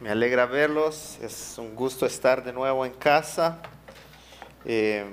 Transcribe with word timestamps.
Me 0.00 0.10
alegra 0.10 0.44
verlos, 0.46 1.18
es 1.22 1.54
un 1.56 1.76
gusto 1.76 2.04
estar 2.04 2.42
de 2.42 2.52
nuevo 2.52 2.84
en 2.84 2.92
casa. 2.94 3.58
Eh, 4.64 5.04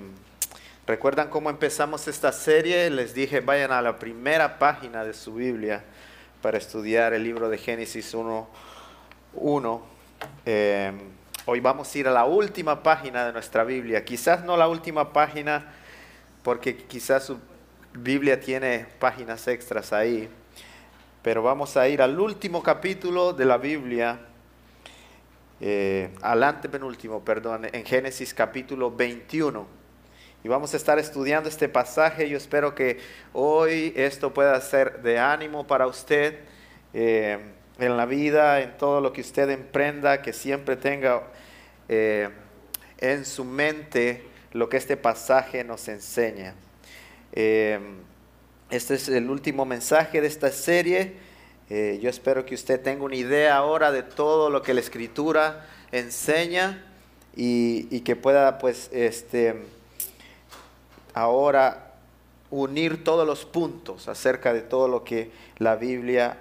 ¿Recuerdan 0.88 1.30
cómo 1.30 1.52
empezamos 1.52 2.08
esta 2.08 2.32
serie? 2.32 2.90
Les 2.90 3.14
dije, 3.14 3.42
vayan 3.42 3.72
a 3.72 3.82
la 3.84 4.00
primera 4.00 4.58
página 4.58 5.04
de 5.04 5.14
su 5.14 5.36
Biblia 5.36 5.84
para 6.42 6.58
estudiar 6.58 7.14
el 7.14 7.24
libro 7.24 7.48
de 7.48 7.60
Génesis 7.60 8.12
1. 8.16 9.82
Eh, 10.48 10.92
hoy 11.46 11.60
vamos 11.60 11.94
a 11.94 11.98
ir 12.00 12.08
a 12.08 12.12
la 12.12 12.26
última 12.26 12.82
página 12.82 13.28
de 13.28 13.34
nuestra 13.34 13.64
Biblia. 13.64 14.04
Quizás 14.04 14.44
no 14.44 14.58
la 14.58 14.68
última 14.68 15.14
página, 15.14 15.72
porque 16.42 16.76
quizás 16.76 17.26
su 17.26 17.38
Biblia 17.94 18.40
tiene 18.40 18.88
páginas 18.98 19.48
extras 19.48 19.94
ahí. 19.94 20.28
Pero 21.22 21.44
vamos 21.44 21.78
a 21.78 21.88
ir 21.88 22.02
al 22.02 22.20
último 22.20 22.64
capítulo 22.64 23.32
de 23.32 23.46
la 23.46 23.58
Biblia 23.58 24.31
eh, 25.64 26.10
al 26.22 26.42
antepenúltimo, 26.42 27.24
perdón, 27.24 27.68
en 27.72 27.86
Génesis 27.86 28.34
capítulo 28.34 28.90
21. 28.90 29.68
Y 30.44 30.48
vamos 30.48 30.74
a 30.74 30.78
estar 30.78 30.98
estudiando 30.98 31.50
este 31.50 31.70
pasaje. 31.70 32.28
Yo 32.28 32.36
espero 32.36 32.74
que 32.74 32.98
hoy 33.32 33.94
esto 33.96 34.34
pueda 34.34 34.60
ser 34.60 35.04
de 35.04 35.20
ánimo 35.20 35.68
para 35.68 35.86
usted 35.86 36.40
eh, 36.96 37.38
en 37.78 37.96
la 37.96 38.08
vida, 38.08 38.62
en 38.62 38.76
todo 38.76 39.02
lo 39.02 39.14
que 39.14 39.22
usted 39.22 39.52
emprenda, 39.52 40.24
que 40.24 40.34
siempre 40.34 40.78
tenga 40.78 41.28
eh, 41.88 42.30
en 42.98 43.24
su 43.24 43.46
mente 43.46 44.24
lo 44.54 44.68
que 44.68 44.78
este 44.78 44.98
pasaje 44.98 45.64
nos 45.64 45.88
enseña. 45.88 46.56
este 47.32 48.96
es 48.96 49.10
el 49.10 49.30
último 49.30 49.66
mensaje 49.66 50.22
de 50.22 50.28
esta 50.28 50.50
serie. 50.50 51.31
Eh, 51.74 52.00
yo 52.02 52.10
espero 52.10 52.46
que 52.46 52.54
usted 52.54 52.82
tenga 52.82 53.06
una 53.06 53.16
idea 53.16 53.56
ahora 53.56 53.94
de 53.94 54.04
todo 54.04 54.50
lo 54.50 54.62
que 54.62 54.74
la 54.74 54.82
escritura 54.82 55.66
enseña 55.94 56.84
y, 57.34 58.02
que 58.02 58.18
pueda 58.18 58.58
pues 58.58 58.90
este, 58.92 59.56
ahora 61.14 61.94
unir 62.50 63.06
todos 63.06 63.26
los 63.26 63.46
puntos 63.46 64.10
acerca 64.10 64.52
de 64.52 64.60
todo 64.60 64.90
lo 64.90 65.06
que 65.06 65.32
la 65.60 65.78
Biblia 65.78 66.40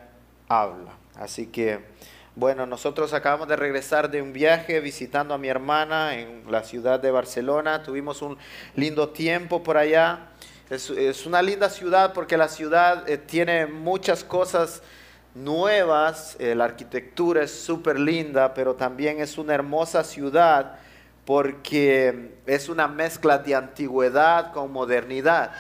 habla. 0.48 0.94
Así 1.14 1.46
que, 1.46 1.78
bueno, 2.34 2.66
nosotros 2.66 3.14
acabamos 3.14 3.46
de 3.46 3.54
regresar 3.54 4.10
de 4.10 4.22
un 4.22 4.32
viaje 4.32 4.80
visitando 4.80 5.32
a 5.32 5.38
mi 5.38 5.46
hermana 5.46 6.18
en 6.18 6.42
la 6.50 6.64
ciudad 6.64 6.98
de 6.98 7.12
Barcelona. 7.12 7.84
Tuvimos 7.84 8.20
un 8.20 8.36
lindo 8.74 9.10
tiempo 9.10 9.62
por 9.62 9.76
allá. 9.76 10.26
Es, 10.70 11.24
una 11.24 11.40
linda 11.40 11.70
ciudad 11.70 12.14
porque 12.14 12.36
la 12.36 12.48
ciudad 12.48 13.08
eh, 13.08 13.16
tiene 13.16 13.66
muchas 13.66 14.24
cosas 14.24 14.82
nuevas, 15.34 16.36
eh, 16.38 16.54
la 16.54 16.64
arquitectura 16.64 17.42
es 17.42 17.50
súper 17.50 17.98
linda, 17.98 18.54
pero 18.54 18.74
también 18.74 19.20
es 19.20 19.38
una 19.38 19.54
hermosa 19.54 20.04
ciudad 20.04 20.76
porque 21.24 22.32
es 22.46 22.68
una 22.68 22.88
mezcla 22.88 23.38
de 23.38 23.54
antigüedad 23.54 24.52
con 24.52 24.72
modernidad. 24.72 25.52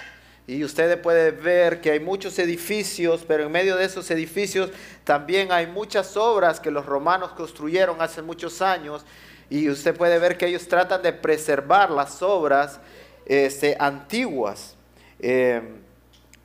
Y 0.46 0.64
usted 0.64 1.00
puede 1.00 1.30
ver 1.30 1.80
que 1.80 1.92
hay 1.92 2.00
muchos 2.00 2.36
edificios, 2.40 3.24
pero 3.26 3.44
en 3.44 3.52
medio 3.52 3.76
de 3.76 3.84
esos 3.84 4.10
edificios 4.10 4.70
también 5.04 5.52
hay 5.52 5.68
muchas 5.68 6.16
obras 6.16 6.58
que 6.58 6.72
los 6.72 6.86
romanos 6.86 7.30
construyeron 7.32 8.02
hace 8.02 8.20
muchos 8.20 8.60
años. 8.60 9.04
Y 9.48 9.68
usted 9.68 9.96
puede 9.96 10.18
ver 10.18 10.36
que 10.36 10.46
ellos 10.46 10.66
tratan 10.66 11.02
de 11.02 11.12
preservar 11.12 11.90
las 11.90 12.20
obras 12.20 12.80
este, 13.26 13.76
antiguas. 13.78 14.74
Eh, 15.20 15.62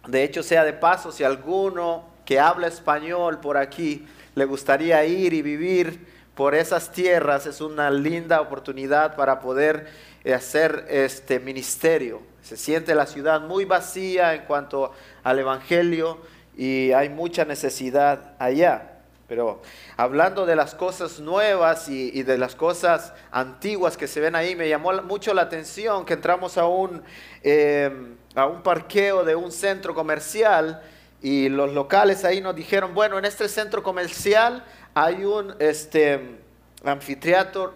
de 0.08 0.24
hecho, 0.24 0.44
sea 0.44 0.64
de 0.64 0.74
paso, 0.74 1.12
si 1.12 1.24
alguno 1.24 2.15
que 2.26 2.40
habla 2.40 2.68
español 2.68 3.40
por 3.40 3.58
aquí 3.58 4.06
le 4.36 4.46
gustaría 4.46 5.06
ir 5.06 5.34
y 5.34 5.42
vivir 5.42 6.14
por 6.36 6.54
esas 6.54 6.92
tierras, 6.92 7.46
es 7.46 7.62
una 7.62 7.90
linda 7.90 8.42
oportunidad 8.42 9.16
para 9.16 9.40
poder 9.40 9.88
eh, 10.26 10.34
hacer 10.34 10.86
este 10.90 11.40
ministerio. 11.40 12.22
Se 12.42 12.58
siente 12.58 12.94
la 12.94 13.08
ciudad 13.08 13.40
muy 13.40 13.64
vacía 13.64 14.34
en 14.34 14.44
cuanto 14.44 14.92
al 15.24 15.40
Evangelio 15.40 16.20
y 16.58 16.92
hay 16.92 17.08
mucha 17.08 17.46
necesidad 17.46 18.34
allá. 18.38 18.92
Pero 19.30 19.62
hablando 19.96 20.46
de 20.46 20.56
las 20.56 20.76
cosas 20.76 21.20
nuevas 21.20 21.90
y, 21.90 22.22
de 22.22 22.38
las 22.38 22.54
cosas 22.54 23.14
antiguas 23.32 23.98
que 23.98 24.08
se 24.08 24.20
ven 24.20 24.36
ahí, 24.36 24.56
me 24.56 24.70
llamó 24.70 24.92
mucho 25.02 25.34
la 25.34 25.44
atención 25.44 26.06
que 26.06 26.14
entramos 26.14 26.58
a 26.58 26.68
un, 26.68 27.02
eh, 27.42 28.16
a 28.36 28.46
un 28.46 28.62
parqueo 28.62 29.24
de 29.24 29.36
un 29.36 29.52
centro 29.52 29.96
comercial 29.96 30.84
y 31.22 31.50
los 31.50 31.74
locales 31.74 32.24
ahí 32.24 32.42
nos 32.42 32.56
dijeron, 32.56 32.94
bueno, 32.94 33.18
en 33.18 33.26
este 33.26 33.50
centro 33.50 33.82
comercial 33.82 34.64
hay 34.94 35.26
un 35.26 35.56
este, 35.60 36.40
anfiteatro, 36.84 37.74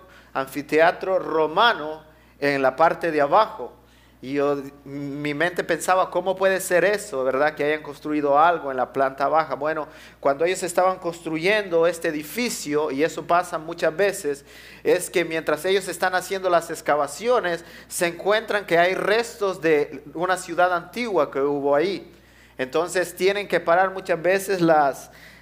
romano 1.19 2.03
en 2.39 2.61
la 2.61 2.75
parte 2.75 3.11
de 3.11 3.21
abajo. 3.21 3.73
Y 4.21 4.33
yo, 4.33 4.61
mi 4.83 5.33
mente 5.33 5.63
pensaba, 5.63 6.11
¿cómo 6.11 6.35
puede 6.35 6.59
ser 6.59 6.83
eso, 6.83 7.23
verdad? 7.23 7.55
Que 7.55 7.63
hayan 7.63 7.81
construido 7.81 8.37
algo 8.37 8.69
en 8.69 8.75
la 8.75 8.91
planta 8.91 9.29
baja. 9.29 9.55
Bueno, 9.55 9.87
cuando 10.19 10.43
ellos 10.43 10.61
estaban 10.61 10.99
construyendo 10.99 11.87
este 11.87 12.09
edificio, 12.09 12.91
y 12.91 13.03
eso 13.03 13.25
pasa 13.25 13.57
muchas 13.57 13.95
veces, 13.95 14.43
es 14.83 15.09
que 15.09 15.23
mientras 15.23 15.63
ellos 15.63 15.87
están 15.87 16.15
haciendo 16.15 16.49
las 16.49 16.69
excavaciones, 16.69 17.63
se 17.87 18.07
encuentran 18.07 18.65
que 18.65 18.77
hay 18.77 18.93
restos 18.93 19.61
de 19.61 20.03
una 20.13 20.35
ciudad 20.35 20.73
antigua 20.73 21.31
que 21.31 21.39
hubo 21.39 21.73
ahí. 21.73 22.13
Entonces 22.59 23.15
tienen 23.15 23.47
que 23.47 23.61
parar 23.61 23.91
muchas 23.91 24.21
veces 24.21 24.59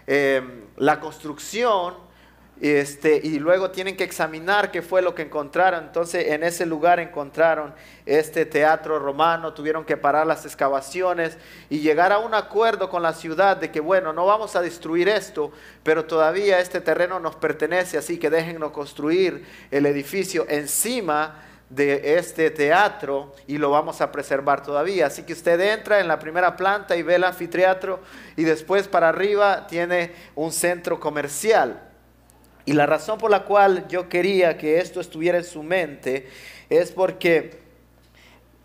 eh, 0.05 0.41
la 0.77 0.99
construcción 0.99 1.95
este, 2.61 3.19
y 3.23 3.39
luego 3.39 3.71
tienen 3.71 3.97
que 3.97 4.03
examinar 4.03 4.69
qué 4.69 4.83
fue 4.83 5.01
lo 5.01 5.15
que 5.15 5.23
encontraron. 5.23 5.85
Entonces 5.85 6.27
en 6.27 6.43
ese 6.43 6.67
lugar 6.67 6.99
encontraron 6.99 7.73
este 8.05 8.45
teatro 8.45 8.99
romano, 8.99 9.51
tuvieron 9.55 9.83
que 9.83 9.97
parar 9.97 10.27
las 10.27 10.45
excavaciones 10.45 11.39
y 11.71 11.79
llegar 11.79 12.11
a 12.11 12.19
un 12.19 12.35
acuerdo 12.35 12.87
con 12.87 13.01
la 13.01 13.13
ciudad 13.13 13.57
de 13.57 13.71
que, 13.71 13.79
bueno, 13.79 14.13
no 14.13 14.27
vamos 14.27 14.55
a 14.55 14.61
destruir 14.61 15.09
esto, 15.09 15.51
pero 15.81 16.05
todavía 16.05 16.59
este 16.59 16.81
terreno 16.81 17.19
nos 17.19 17.35
pertenece, 17.35 17.97
así 17.97 18.19
que 18.19 18.29
déjennos 18.29 18.71
construir 18.73 19.43
el 19.71 19.87
edificio 19.87 20.45
encima 20.49 21.46
de 21.69 22.17
este 22.17 22.49
teatro 22.49 23.33
y 23.45 23.57
lo 23.57 23.71
vamos 23.71 24.01
a 24.01 24.11
preservar 24.11 24.63
todavía. 24.63 25.07
Así 25.07 25.23
que 25.23 25.33
usted 25.33 25.59
entra 25.59 25.99
en 25.99 26.07
la 26.07 26.19
primera 26.19 26.55
planta 26.55 26.95
y 26.95 27.03
ve 27.03 27.15
el 27.15 27.23
anfiteatro 27.23 27.99
y 28.35 28.43
después 28.43 28.87
para 28.87 29.09
arriba 29.09 29.67
tiene 29.67 30.13
un 30.35 30.51
centro 30.51 30.99
comercial. 30.99 31.81
Y 32.65 32.73
la 32.73 32.85
razón 32.85 33.17
por 33.17 33.31
la 33.31 33.43
cual 33.43 33.87
yo 33.87 34.09
quería 34.09 34.57
que 34.57 34.79
esto 34.79 34.99
estuviera 34.99 35.37
en 35.37 35.45
su 35.45 35.63
mente 35.63 36.29
es 36.69 36.91
porque 36.91 37.61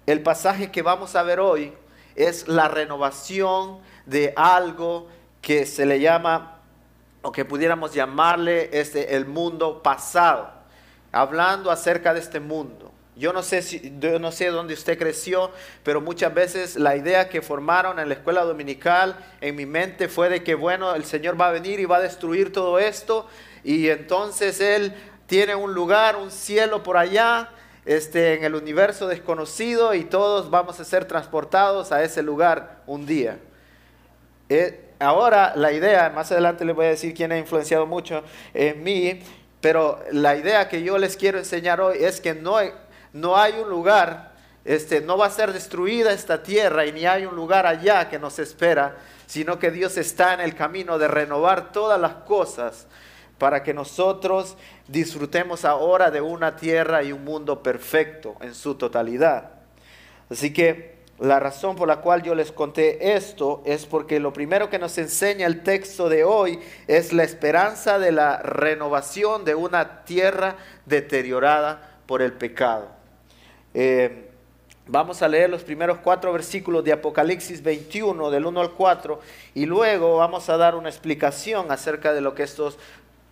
el 0.06 0.22
pasaje 0.22 0.70
que 0.70 0.82
vamos 0.82 1.14
a 1.14 1.22
ver 1.22 1.38
hoy 1.38 1.72
es 2.16 2.48
la 2.48 2.68
renovación 2.68 3.78
de 4.06 4.32
algo 4.36 5.08
que 5.40 5.66
se 5.66 5.86
le 5.86 6.00
llama, 6.00 6.60
o 7.22 7.30
que 7.30 7.44
pudiéramos 7.44 7.94
llamarle 7.94 8.70
este, 8.72 9.14
el 9.14 9.26
mundo 9.26 9.82
pasado, 9.82 10.50
hablando 11.12 11.70
acerca 11.70 12.12
de 12.12 12.20
este 12.20 12.40
mundo. 12.40 12.91
Yo 13.22 13.32
no, 13.32 13.42
sé 14.32 14.46
dónde 14.50 14.74
usted 14.74 14.98
creció, 14.98 15.52
pero 15.84 16.00
muchas 16.00 16.34
veces 16.34 16.74
la 16.74 16.96
idea 16.96 17.28
que 17.28 17.40
formaron 17.40 18.00
en 18.00 18.08
la 18.08 18.14
escuela 18.14 18.42
dominical 18.42 19.14
en 19.40 19.54
mi 19.54 19.64
mente 19.64 20.08
fue 20.08 20.28
de 20.28 20.42
que, 20.42 20.56
bueno, 20.56 20.92
el 20.96 21.04
Señor 21.04 21.40
va 21.40 21.46
a 21.46 21.52
venir 21.52 21.78
y 21.78 21.84
va 21.84 21.98
a 21.98 22.00
destruir 22.00 22.52
todo 22.52 22.80
esto 22.80 23.28
y 23.62 23.90
entonces 23.90 24.60
Él 24.60 24.92
tiene 25.26 25.54
un 25.54 25.72
lugar, 25.72 26.16
un 26.16 26.32
cielo 26.32 26.82
por 26.82 26.96
allá, 26.96 27.50
este, 27.84 28.34
en 28.34 28.42
el 28.42 28.56
universo 28.56 29.06
desconocido 29.06 29.94
y 29.94 30.02
todos 30.02 30.50
vamos 30.50 30.80
a 30.80 30.84
ser 30.84 31.04
transportados 31.04 31.92
a 31.92 32.02
ese 32.02 32.24
lugar 32.24 32.82
un 32.88 33.06
día. 33.06 33.38
Eh, 34.48 34.94
ahora 34.98 35.52
la 35.54 35.70
idea, 35.70 36.10
más 36.10 36.32
adelante 36.32 36.64
les 36.64 36.74
voy 36.74 36.86
a 36.86 36.88
decir 36.88 37.14
quién 37.14 37.30
ha 37.30 37.38
influenciado 37.38 37.86
mucho 37.86 38.24
en 38.52 38.82
mí, 38.82 39.20
pero 39.60 40.00
la 40.10 40.34
idea 40.34 40.68
que 40.68 40.82
yo 40.82 40.98
les 40.98 41.16
quiero 41.16 41.38
enseñar 41.38 41.80
hoy 41.80 41.98
es 42.00 42.20
que 42.20 42.34
no 42.34 42.58
no 43.12 43.36
hay 43.36 43.54
un 43.54 43.68
lugar, 43.68 44.32
este, 44.64 45.00
no 45.00 45.18
va 45.18 45.26
a 45.26 45.30
ser 45.30 45.52
destruida 45.52 46.12
esta 46.12 46.42
tierra 46.42 46.86
y 46.86 46.92
ni 46.92 47.04
hay 47.06 47.26
un 47.26 47.34
lugar 47.36 47.66
allá 47.66 48.08
que 48.08 48.18
nos 48.18 48.38
espera, 48.38 48.96
sino 49.26 49.58
que 49.58 49.70
Dios 49.70 49.96
está 49.96 50.34
en 50.34 50.40
el 50.40 50.54
camino 50.54 50.98
de 50.98 51.08
renovar 51.08 51.72
todas 51.72 52.00
las 52.00 52.14
cosas 52.14 52.86
para 53.38 53.62
que 53.62 53.74
nosotros 53.74 54.56
disfrutemos 54.86 55.64
ahora 55.64 56.10
de 56.10 56.20
una 56.20 56.54
tierra 56.54 57.02
y 57.02 57.12
un 57.12 57.24
mundo 57.24 57.62
perfecto 57.62 58.36
en 58.40 58.54
su 58.54 58.76
totalidad. 58.76 59.50
Así 60.30 60.52
que 60.52 61.02
la 61.18 61.40
razón 61.40 61.76
por 61.76 61.88
la 61.88 62.00
cual 62.00 62.22
yo 62.22 62.34
les 62.34 62.52
conté 62.52 63.14
esto 63.14 63.62
es 63.64 63.84
porque 63.86 64.20
lo 64.20 64.32
primero 64.32 64.70
que 64.70 64.78
nos 64.78 64.96
enseña 64.98 65.46
el 65.46 65.62
texto 65.62 66.08
de 66.08 66.24
hoy 66.24 66.58
es 66.86 67.12
la 67.12 67.24
esperanza 67.24 67.98
de 67.98 68.12
la 68.12 68.38
renovación 68.38 69.44
de 69.44 69.54
una 69.54 70.04
tierra 70.04 70.56
deteriorada 70.86 71.98
por 72.06 72.22
el 72.22 72.32
pecado. 72.32 73.01
Eh, 73.74 74.28
vamos 74.86 75.22
a 75.22 75.28
leer 75.28 75.50
los 75.50 75.62
primeros 75.62 75.98
cuatro 75.98 76.32
versículos 76.32 76.84
de 76.84 76.92
Apocalipsis 76.92 77.62
21, 77.62 78.30
del 78.30 78.46
1 78.46 78.60
al 78.60 78.72
4, 78.72 79.20
y 79.54 79.66
luego 79.66 80.16
vamos 80.16 80.48
a 80.48 80.56
dar 80.56 80.74
una 80.74 80.88
explicación 80.88 81.70
acerca 81.70 82.12
de 82.12 82.20
lo 82.20 82.34
que 82.34 82.42
estos 82.42 82.78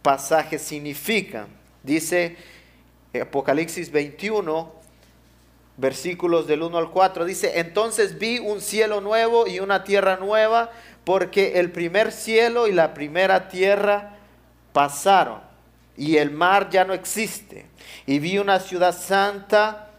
pasajes 0.03 0.63
significan. 0.63 1.47
Dice 1.83 2.37
Apocalipsis 3.21 3.91
21, 3.91 4.73
versículos 5.77 6.47
del 6.47 6.63
1 6.63 6.79
al 6.79 6.91
4, 6.91 7.25
dice, 7.25 7.59
entonces 7.59 8.19
vi 8.19 8.39
un 8.39 8.61
cielo 8.61 9.01
nuevo 9.01 9.47
y 9.47 9.61
una 9.61 9.85
tierra 9.85 10.17
nueva, 10.17 10.71
porque 11.05 11.59
el 11.59 11.73
primer 11.73 12.13
cielo 12.13 12.67
y 12.67 12.73
la 12.73 12.95
primera 12.95 13.49
tierra 13.49 14.17
pasaron 14.73 15.51
y 16.01 16.17
el 16.17 16.31
mar 16.31 16.71
ya 16.71 16.85
no 16.85 16.95
existe. 16.95 17.67
Y 18.07 18.19
vi 18.21 18.39
una 18.39 18.59
ciudad 18.59 18.97
santa. 18.97 19.90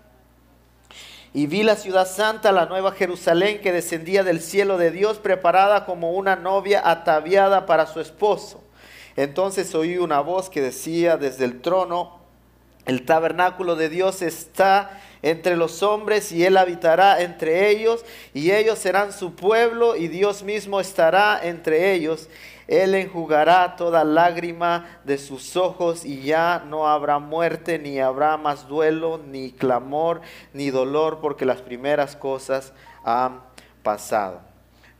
Y 1.33 1.47
vi 1.47 1.63
la 1.63 1.77
ciudad 1.77 2.07
santa, 2.07 2.51
la 2.51 2.65
nueva 2.65 2.91
Jerusalén, 2.91 3.61
que 3.61 3.71
descendía 3.71 4.23
del 4.23 4.41
cielo 4.41 4.77
de 4.77 4.91
Dios, 4.91 5.17
preparada 5.17 5.85
como 5.85 6.11
una 6.11 6.35
novia 6.35 6.81
ataviada 6.83 7.65
para 7.65 7.87
su 7.87 8.01
esposo. 8.01 8.61
Entonces 9.15 9.73
oí 9.75 9.97
una 9.97 10.19
voz 10.19 10.49
que 10.49 10.61
decía 10.61 11.17
desde 11.17 11.45
el 11.45 11.61
trono, 11.61 12.19
el 12.85 13.05
tabernáculo 13.05 13.75
de 13.75 13.89
Dios 13.89 14.21
está 14.21 15.01
entre 15.21 15.55
los 15.55 15.83
hombres 15.83 16.31
y 16.31 16.45
él 16.45 16.57
habitará 16.57 17.21
entre 17.21 17.69
ellos 17.69 18.03
y 18.33 18.51
ellos 18.51 18.79
serán 18.79 19.13
su 19.13 19.35
pueblo 19.35 19.95
y 19.95 20.07
Dios 20.07 20.43
mismo 20.43 20.79
estará 20.79 21.39
entre 21.43 21.93
ellos. 21.93 22.27
Él 22.71 22.95
enjugará 22.95 23.75
toda 23.75 24.05
lágrima 24.05 24.85
de 25.03 25.17
sus 25.17 25.57
ojos 25.57 26.05
y 26.05 26.21
ya 26.21 26.63
no 26.65 26.87
habrá 26.87 27.19
muerte, 27.19 27.77
ni 27.77 27.99
habrá 27.99 28.37
más 28.37 28.65
duelo, 28.69 29.19
ni 29.27 29.51
clamor, 29.51 30.21
ni 30.53 30.69
dolor, 30.69 31.19
porque 31.19 31.45
las 31.45 31.61
primeras 31.61 32.15
cosas 32.15 32.71
han 33.03 33.41
pasado. 33.83 34.39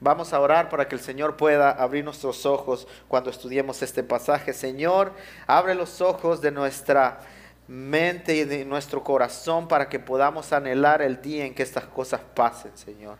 Vamos 0.00 0.34
a 0.34 0.40
orar 0.40 0.68
para 0.68 0.86
que 0.86 0.96
el 0.96 1.00
Señor 1.00 1.38
pueda 1.38 1.70
abrir 1.70 2.04
nuestros 2.04 2.44
ojos 2.44 2.86
cuando 3.08 3.30
estudiemos 3.30 3.80
este 3.80 4.02
pasaje. 4.02 4.52
Señor, 4.52 5.14
abre 5.46 5.74
los 5.74 6.02
ojos 6.02 6.42
de 6.42 6.50
nuestra 6.50 7.20
mente 7.68 8.36
y 8.36 8.44
de 8.44 8.66
nuestro 8.66 9.02
corazón 9.02 9.66
para 9.66 9.88
que 9.88 9.98
podamos 9.98 10.52
anhelar 10.52 11.00
el 11.00 11.22
día 11.22 11.46
en 11.46 11.54
que 11.54 11.62
estas 11.62 11.84
cosas 11.84 12.20
pasen, 12.34 12.76
Señor. 12.76 13.16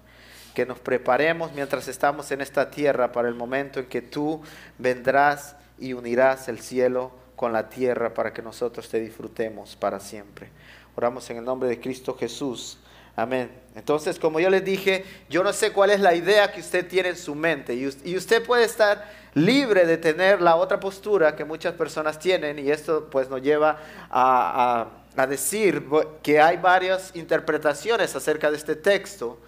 Que 0.55 0.67
nos 0.67 0.79
preparemos 0.79 1.53
mientras 1.53 1.89
estamos 1.89 2.31
en 2.31 2.41
esta 2.41 2.71
tierra 2.71 3.13
para 3.13 3.29
el 3.29 3.35
momento 3.35 3.81
en 3.81 3.87
que 3.87 4.03
tú 4.03 4.43
vendrás 4.79 5.57
y 5.79 5.93
unirás 5.93 6.49
el 6.49 6.61
cielo 6.61 7.13
con 7.37 7.53
la 7.53 7.69
tierra 7.69 8.15
para 8.15 8.33
que 8.33 8.43
nosotros 8.43 8.89
te 8.89 9.01
disfrutemos 9.01 9.77
para 9.77 9.99
siempre. 9.99 10.51
Oramos 10.95 11.29
en 11.31 11.39
el 11.39 11.45
nombre 11.45 11.69
de 11.69 11.81
Cristo 11.81 12.17
Jesús. 12.17 12.79
Amén. 13.17 13.51
Entonces, 13.75 14.19
como 14.19 14.41
yo 14.41 14.49
les 14.49 14.65
dije, 14.65 15.05
yo 15.29 15.43
no 15.43 15.53
sé 15.53 15.73
cuál 15.73 15.91
es 15.91 16.01
la 16.01 16.15
idea 16.15 16.51
que 16.53 16.61
usted 16.61 16.87
tiene 16.89 17.11
en 17.11 17.17
su 17.17 17.35
mente 17.35 17.75
y 17.75 18.17
usted 18.17 18.45
puede 18.45 18.65
estar 18.65 19.07
libre 19.35 19.87
de 19.87 19.97
tener 19.97 20.43
la 20.43 20.57
otra 20.57 20.79
postura 20.79 21.35
que 21.37 21.45
muchas 21.45 21.75
personas 21.75 22.19
tienen 22.19 22.59
y 22.59 22.71
esto 22.71 23.09
pues 23.11 23.29
nos 23.29 23.43
lleva 23.43 23.79
a, 24.11 24.89
decir 25.29 25.87
que 26.23 26.41
hay 26.41 26.57
varias 26.57 27.15
interpretaciones 27.15 28.17
acerca 28.17 28.51
de 28.51 28.57
este 28.57 28.77
texto, 28.77 29.39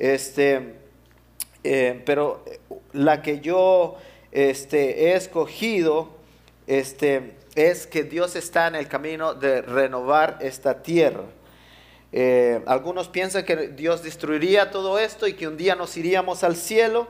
este, 0.00 0.74
eh, 1.62 2.02
pero 2.06 2.42
la 2.92 3.22
que 3.22 3.40
yo 3.40 3.96
este, 4.32 5.08
he 5.08 5.14
escogido 5.14 6.08
este, 6.66 7.36
es 7.54 7.86
que 7.86 8.02
Dios 8.02 8.34
está 8.34 8.66
en 8.66 8.76
el 8.76 8.88
camino 8.88 9.34
de 9.34 9.60
renovar 9.62 10.38
esta 10.40 10.82
tierra. 10.82 11.24
Eh, 12.12 12.62
algunos 12.66 13.08
piensan 13.08 13.44
que 13.44 13.68
Dios 13.68 14.02
destruiría 14.02 14.70
todo 14.70 14.98
esto 14.98 15.28
y 15.28 15.34
que 15.34 15.46
un 15.46 15.56
día 15.56 15.76
nos 15.76 15.96
iríamos 15.96 16.42
al 16.42 16.56
cielo 16.56 17.06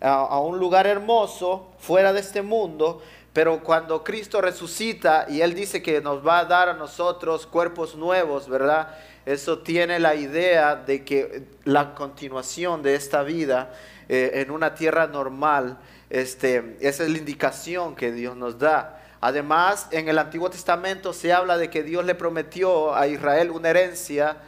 a, 0.00 0.40
un 0.40 0.58
lugar 0.58 0.88
hermoso 0.88 1.70
fuera 1.78 2.12
de 2.12 2.20
este 2.20 2.42
mundo, 2.42 3.00
pero 3.32 3.62
cuando 3.62 4.02
Cristo 4.02 4.40
resucita 4.40 5.26
y 5.28 5.40
Él 5.42 5.54
dice 5.54 5.80
que 5.80 6.00
nos 6.00 6.26
va 6.26 6.40
a 6.40 6.44
dar 6.44 6.68
a 6.68 6.74
nosotros 6.74 7.46
cuerpos 7.46 7.94
nuevos, 7.94 8.48
¿verdad? 8.48 8.98
Eso 9.24 9.58
tiene 9.60 9.98
la 9.98 10.14
idea 10.14 10.76
de 10.76 11.04
que 11.04 11.44
la 11.64 11.94
continuación 11.94 12.82
de 12.82 12.94
esta 12.94 13.22
vida 13.22 13.72
eh, 14.08 14.32
en 14.34 14.50
una 14.50 14.74
tierra 14.74 15.06
normal, 15.06 15.78
este, 16.10 16.76
esa 16.80 17.04
es 17.04 17.10
la 17.10 17.18
indicación 17.18 17.94
que 17.94 18.12
Dios 18.12 18.36
nos 18.36 18.58
da. 18.58 19.00
Además, 19.20 19.86
en 19.92 20.08
el 20.08 20.18
Antiguo 20.18 20.50
Testamento 20.50 21.12
se 21.12 21.32
habla 21.32 21.56
de 21.56 21.70
que 21.70 21.82
Dios 21.82 22.04
le 22.04 22.14
prometió 22.14 22.94
a 22.94 23.06
Israel 23.06 23.50
una 23.52 23.70
herencia 23.70 24.38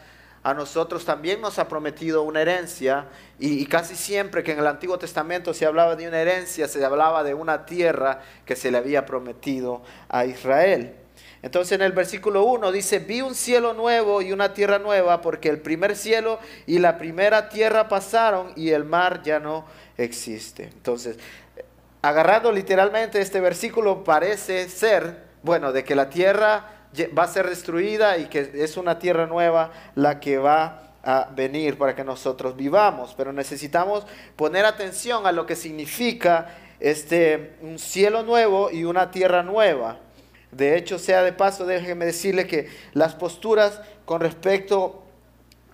a 0.45 0.53
nosotros 0.53 1.07
también 1.07 1.41
nos 1.41 1.59
ha 1.59 1.69
prometido 1.69 2.23
una 2.23 2.43
herencia 2.43 3.07
y, 3.39 3.65
casi 3.65 3.97
siempre 3.97 4.45
que 4.45 4.53
en 4.53 4.59
el 4.59 4.67
Antiguo 4.67 4.99
Testamento 4.99 5.55
se 5.55 5.65
hablaba 5.65 5.97
de 5.97 6.07
una 6.07 6.21
herencia, 6.21 6.69
se 6.69 6.85
hablaba 6.85 7.25
de 7.25 7.33
una 7.33 7.65
tierra 7.65 8.21
que 8.45 8.55
se 8.55 8.71
le 8.71 8.77
había 8.77 9.07
prometido 9.07 9.83
a 10.07 10.27
Israel. 10.27 10.97
Entonces 11.45 11.73
en 11.73 11.83
el 11.83 11.93
versículo 11.93 12.45
1 12.45 12.73
dice, 12.73 13.01
vi 13.01 13.21
un 13.21 13.35
cielo 13.35 13.75
nuevo 13.75 14.23
y 14.23 14.33
una 14.33 14.55
tierra 14.55 14.79
nueva 14.79 15.21
porque 15.21 15.51
el 15.51 15.59
primer 15.59 15.95
cielo 15.95 16.39
y 16.67 16.79
la 16.79 16.97
primera 16.97 17.51
tierra 17.51 17.87
pasaron 17.87 18.55
y 18.57 18.71
el 18.71 18.85
mar 18.85 19.23
ya 19.23 19.41
no 19.41 19.67
existe. 19.99 20.63
Entonces, 20.65 21.19
agarrando 22.01 22.51
literalmente 22.51 23.21
este 23.21 23.41
versículo 23.41 24.05
parece 24.05 24.71
ser, 24.71 25.19
bueno, 25.43 25.75
de 25.75 25.85
que 25.85 25.95
la 25.95 26.09
tierra 26.09 26.87
va 27.17 27.25
a 27.25 27.29
ser 27.29 27.51
destruida 27.51 28.17
y 28.17 28.25
que 28.25 28.51
es 28.55 28.79
una 28.79 28.99
tierra 28.99 29.27
nueva 29.27 29.71
la 29.97 30.21
que 30.21 30.39
va 30.39 30.95
a 31.03 31.29
venir 31.37 31.77
para 31.77 31.95
que 31.95 32.05
nosotros 32.05 32.57
vivamos. 32.57 33.13
Pero 33.19 33.35
necesitamos 33.35 34.07
poner 34.35 34.65
atención 34.65 35.27
a 35.27 35.33
lo 35.33 35.45
que 35.45 35.57
significa 35.57 36.57
este, 36.81 37.57
un 37.61 37.79
cielo 37.79 38.23
nuevo 38.23 38.71
y 38.71 38.85
una 38.85 39.11
tierra 39.11 39.43
nueva. 39.43 39.99
De 40.57 40.77
hecho, 40.77 40.99
sea 40.99 41.23
de 41.23 41.33
paso, 41.33 41.67
déjenme 41.67 42.07
decirle 42.07 42.47
que 42.47 42.69
las 42.93 43.15
posturas 43.15 43.81
con 44.05 44.21
respecto 44.21 45.03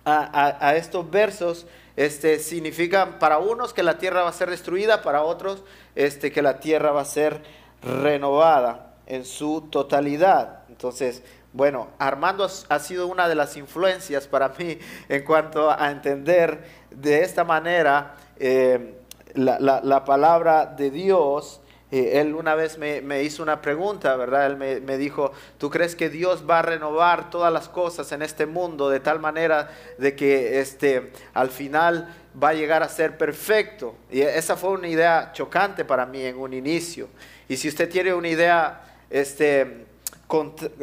a, 0.03 0.73
estos 0.75 1.09
versos 1.11 1.67
este, 1.95 2.39
significan 2.39 3.19
para 3.19 3.37
unos 3.37 3.73
que 3.73 3.83
la 3.83 3.97
tierra 3.97 4.23
va 4.23 4.29
a 4.29 4.33
ser 4.33 4.49
destruida, 4.49 5.03
para 5.03 5.23
otros 5.23 5.63
este, 5.95 6.31
que 6.31 6.41
la 6.41 6.59
tierra 6.59 6.91
va 6.91 7.01
a 7.01 7.05
ser 7.05 7.43
renovada 7.83 8.95
en 9.05 9.25
su 9.25 9.61
totalidad. 9.69 10.61
Entonces, 10.69 11.21
bueno, 11.53 11.89
Armando 11.99 12.47
ha 12.69 12.79
sido 12.79 13.07
una 13.07 13.27
de 13.27 13.35
las 13.35 13.57
influencias 13.57 14.27
para 14.27 14.49
mí 14.49 14.77
en 15.09 15.23
cuanto 15.23 15.69
a 15.69 15.91
entender 15.91 16.63
de 16.89 17.23
esta 17.23 17.43
manera 17.43 18.15
eh, 18.37 18.95
la, 19.35 20.03
palabra 20.05 20.65
de 20.65 20.89
Dios. 20.91 21.60
Él 21.91 22.35
una 22.35 22.55
vez 22.55 22.77
me, 22.77 23.23
hizo 23.23 23.43
una 23.43 23.61
pregunta, 23.61 24.15
¿verdad? 24.15 24.45
Él 24.45 24.81
me, 24.81 24.97
dijo, 24.97 25.33
¿tú 25.57 25.69
crees 25.69 25.95
que 25.95 26.09
Dios 26.09 26.45
va 26.49 26.59
a 26.59 26.61
renovar 26.61 27.29
todas 27.29 27.51
las 27.51 27.67
cosas 27.67 28.11
en 28.11 28.21
este 28.21 28.45
mundo 28.45 28.89
de 28.89 28.99
tal 28.99 29.19
manera 29.19 29.69
de 29.97 30.15
que 30.15 30.59
este, 30.59 31.11
al 31.33 31.49
final 31.49 32.15
va 32.41 32.49
a 32.49 32.53
llegar 32.53 32.81
a 32.81 32.89
ser 32.89 33.17
perfecto? 33.17 33.95
Y 34.09 34.21
esa 34.21 34.55
fue 34.55 34.71
una 34.71 34.87
idea 34.87 35.31
chocante 35.33 35.83
para 35.83 36.05
mí 36.05 36.23
en 36.23 36.37
un 36.37 36.53
inicio. 36.53 37.09
Y 37.49 37.57
si 37.57 37.67
usted 37.67 37.89
tiene 37.89 38.13
una 38.13 38.29
idea 38.29 38.81
este, 39.09 39.85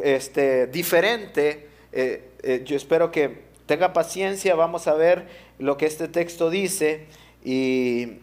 este, 0.03 0.67
diferente. 0.67 1.67
Eh, 1.91 2.29
eh, 2.43 2.61
yo 2.63 2.77
espero 2.77 3.11
que 3.11 3.49
tenga 3.65 3.93
paciencia, 3.93 4.55
vamos 4.55 4.87
a 4.87 4.93
ver 4.93 5.27
lo 5.57 5.77
que 5.77 5.85
este 5.85 6.07
texto 6.07 6.49
dice 6.49 7.07
y, 7.43 8.19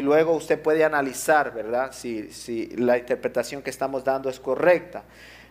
luego 0.00 0.32
usted 0.32 0.60
puede 0.60 0.84
analizar, 0.84 1.52
¿verdad? 1.52 1.92
Si, 1.92 2.68
la 2.76 2.98
interpretación 2.98 3.62
que 3.62 3.70
estamos 3.70 4.04
dando 4.04 4.28
es 4.28 4.40
correcta. 4.40 5.04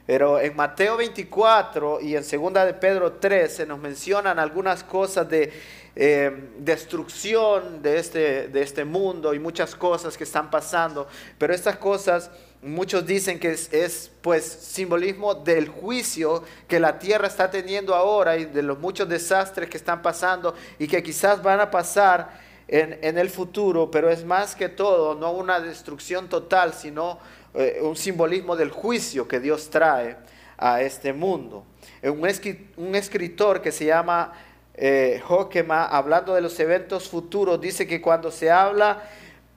Pero 0.05 0.39
en 0.39 0.55
Mateo 0.55 0.97
24 0.97 2.01
y 2.01 2.15
en 2.15 2.23
segunda 2.23 2.65
de 2.65 2.73
Pedro 2.73 3.13
3 3.13 3.53
se 3.53 3.65
nos 3.65 3.79
mencionan 3.79 4.37
algunas 4.37 4.83
cosas 4.83 5.29
de 5.29 5.51
eh, 5.95 6.49
destrucción 6.57 7.81
de 7.81 7.99
este, 7.99 8.47
de 8.49 8.61
este 8.61 8.83
mundo 8.83 9.33
y 9.33 9.39
muchas 9.39 9.75
cosas 9.75 10.17
que 10.17 10.25
están 10.25 10.49
pasando. 10.49 11.07
Pero 11.37 11.53
estas 11.53 11.77
cosas 11.77 12.29
Muchos 12.63 13.05
dicen 13.05 13.41
que 13.41 13.51
es, 13.51 14.11
pues 14.21 14.45
simbolismo 14.45 15.35
del 15.35 15.67
juicio 15.67 16.45
que 16.65 16.79
la 16.79 16.97
tierra 16.97 17.27
está 17.27 17.51
teniendo 17.51 17.93
ahora 17.93 18.37
y 18.37 18.45
de 18.45 18.63
los 18.63 18.79
muchos 18.79 19.09
desastres 19.09 19.69
que 19.69 19.75
están 19.75 20.01
pasando 20.01 20.55
y 20.79 20.87
que 20.87 21.03
quizás 21.03 21.43
van 21.43 21.59
a 21.59 21.69
pasar 21.69 22.41
en, 22.67 23.17
el 23.17 23.29
futuro, 23.29 23.91
pero 23.91 24.09
es 24.09 24.23
más 24.25 24.55
que 24.55 24.69
todo 24.69 25.15
no 25.15 25.31
una 25.31 25.59
destrucción 25.59 26.29
total, 26.29 26.73
sino 26.73 27.19
eh, 27.53 27.79
un 27.81 27.95
simbolismo 27.95 28.55
del 28.55 28.71
juicio 28.71 29.27
que 29.27 29.39
Dios 29.39 29.69
trae 29.69 30.17
a 30.57 30.81
este 30.81 31.13
mundo. 31.13 31.65
Un, 32.03 32.95
escritor 32.95 33.61
que 33.61 33.71
se 33.71 33.85
llama 33.85 34.33
eh, 34.73 35.21
hablando 35.69 36.33
de 36.33 36.41
los 36.41 36.59
eventos 36.59 37.09
futuros, 37.09 37.59
dice 37.59 37.85
que 37.85 38.01
cuando 38.01 38.31
se 38.31 38.49
habla 38.49 39.03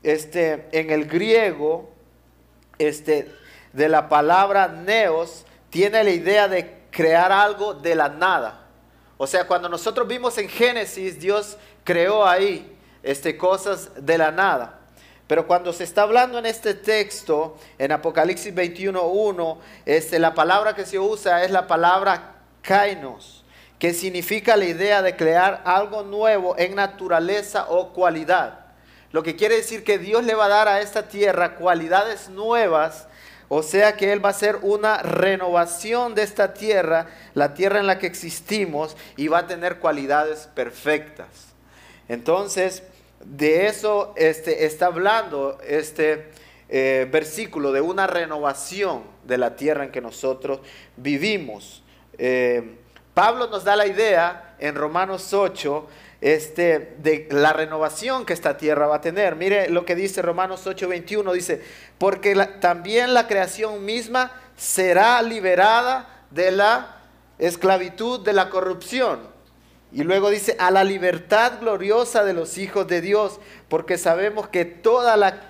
este, 0.02 0.66
en 0.72 0.90
el 0.90 1.06
griego, 1.06 1.90
este, 2.78 3.30
de 3.72 3.88
la 3.88 4.08
palabra 4.08 4.68
neos 4.68 5.44
tiene 5.70 6.02
la 6.02 6.10
idea 6.10 6.48
de 6.48 6.76
crear 6.90 7.32
algo 7.32 7.75
de 7.75 7.94
la 7.94 8.08
nada. 8.08 8.66
O 9.18 9.26
sea, 9.26 9.46
cuando 9.46 9.68
nosotros 9.68 10.06
vimos 10.06 10.36
en 10.38 10.48
Génesis, 10.48 11.18
Dios 11.18 11.56
creó 11.84 12.26
ahí 12.26 12.75
este, 13.06 13.36
cosas 13.36 13.90
de 13.96 14.18
la 14.18 14.32
nada. 14.32 14.80
Pero 15.28 15.46
cuando 15.46 15.72
se 15.72 15.84
está 15.84 16.02
hablando 16.02 16.38
en 16.38 16.46
este 16.46 16.75
texto, 16.75 17.56
en 17.78 17.92
Apocalipsis 17.92 18.54
21.1, 18.54 19.58
este, 19.86 20.18
la 20.18 20.34
palabra 20.34 20.75
que 20.75 20.84
se 20.84 20.98
usa 20.98 21.44
es 21.44 21.50
la 21.52 21.66
palabra 21.68 22.34
kainos, 22.62 23.44
que 23.78 23.94
significa 23.94 24.56
la 24.56 24.64
idea 24.64 25.02
de 25.02 25.16
crear 25.16 25.62
algo 25.64 26.02
nuevo 26.02 26.56
en 26.58 26.75
naturaleza 26.75 27.66
o 27.68 27.92
cualidad. 27.92 28.66
Lo 29.12 29.22
que 29.22 29.36
quiere 29.36 29.56
decir 29.56 29.84
que 29.84 29.98
Dios 29.98 30.25
le 30.25 30.34
va 30.34 30.46
a 30.46 30.50
dar 30.50 30.68
a 30.68 30.80
esta 30.80 31.08
tierra 31.08 31.54
cualidades 31.54 32.28
nuevas, 32.28 33.06
o 33.48 33.62
sea 33.62 33.96
que 33.96 34.12
Él 34.12 34.25
va 34.25 34.30
a 34.30 34.32
hacer 34.32 34.58
una 34.62 34.98
renovación 34.98 36.16
de 36.16 36.22
esta 36.22 36.54
tierra, 36.54 37.06
la 37.34 37.54
tierra 37.54 37.78
en 37.78 37.86
la 37.86 38.00
que 38.00 38.08
existimos, 38.08 38.96
y 39.16 39.28
va 39.28 39.38
a 39.38 39.46
tener 39.46 39.78
cualidades 39.78 40.48
perfectas. 40.54 41.28
Entonces, 42.08 42.82
de 43.25 43.66
eso 43.66 44.14
este, 44.16 44.66
está 44.66 44.87
hablando 44.87 45.58
este 45.66 46.30
eh, 46.68 47.06
versículo, 47.11 47.73
de 47.73 47.80
una 47.80 48.06
renovación 48.06 49.04
de 49.25 49.38
la 49.38 49.56
tierra 49.56 49.85
en 49.85 49.90
que 49.90 50.00
nosotros 50.00 50.61
vivimos. 50.96 51.82
Eh, 52.18 52.76
Pablo 53.14 53.46
nos 53.49 53.64
da 53.64 53.76
la 53.76 53.87
idea 53.87 54.56
en 54.58 54.75
Romanos 54.75 55.32
8 55.32 55.87
este, 56.20 56.96
de 56.99 57.28
la 57.30 57.52
renovación 57.52 58.26
que 58.26 58.32
esta 58.32 58.56
tierra 58.56 58.87
va 58.87 58.96
a 58.96 59.00
tener. 59.00 59.37
Mire 59.37 59.68
lo 59.68 59.85
que 59.85 59.94
dice 59.94 60.23
Romanos 60.23 60.66
8:21, 60.66 61.32
dice, 61.32 61.62
porque 61.99 62.35
también 62.61 63.14
la 63.14 63.26
creación 63.26 63.85
misma 63.85 64.32
será 64.56 65.23
liberada 65.23 66.25
de 66.30 66.50
la 66.50 66.96
esclavitud, 67.38 68.25
de 68.25 68.32
la 68.32 68.50
corrupción 68.50 69.35
y 69.96 70.04
luego 70.04 70.28
dice, 70.28 70.54
a 70.58 70.70
la 70.70 70.84
libertad 70.84 71.54
gloriosa 71.58 72.22
de 72.22 72.34
los 72.34 72.58
hijos 72.58 72.86
de 72.86 73.00
Dios, 73.00 73.40
porque 73.70 73.96
sabemos 73.96 74.46
que 74.46 74.66
toda 74.66 75.16
la 75.16 75.40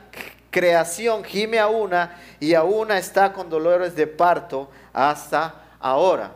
creación 0.53 1.25
gime 1.25 1.59
a 1.59 1.67
una 1.67 2.23
y 2.39 2.55
a 2.55 2.63
una 2.63 2.97
está 2.97 3.33
con 3.33 3.51
dolores 3.51 3.97
de 3.97 4.07
parto 4.07 4.71
hasta 4.93 5.65
ahora. 5.81 6.31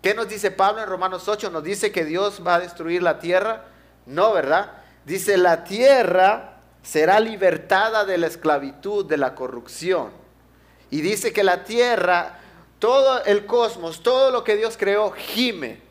¿Qué 0.00 0.14
nos 0.14 0.28
dice 0.28 0.52
Pablo 0.52 0.80
en 0.80 0.88
Romanos 0.88 1.26
8? 1.26 1.50
¿Nos 1.50 1.64
dice 1.64 1.90
que 1.90 2.04
Dios 2.04 2.40
va 2.46 2.54
a 2.54 2.60
destruir 2.60 3.02
la 3.02 3.18
tierra? 3.18 3.64
No, 4.06 4.32
¿verdad? 4.32 4.70
Dice, 5.04 5.36
la 5.36 5.64
tierra 5.64 6.60
será 6.84 7.18
libertada 7.18 8.04
de 8.04 8.16
la 8.16 8.28
esclavitud, 8.28 9.06
de 9.06 9.16
la 9.16 9.34
corrupción. 9.34 10.12
Y 10.88 11.00
dice 11.00 11.32
que 11.32 11.42
la 11.42 11.64
tierra, 11.64 12.38
todo 12.78 13.24
el 13.24 13.44
cosmos, 13.44 14.04
todo 14.04 14.30
lo 14.30 14.44
que 14.44 14.54
Dios 14.54 14.76
creó, 14.76 15.10
gime 15.10 15.85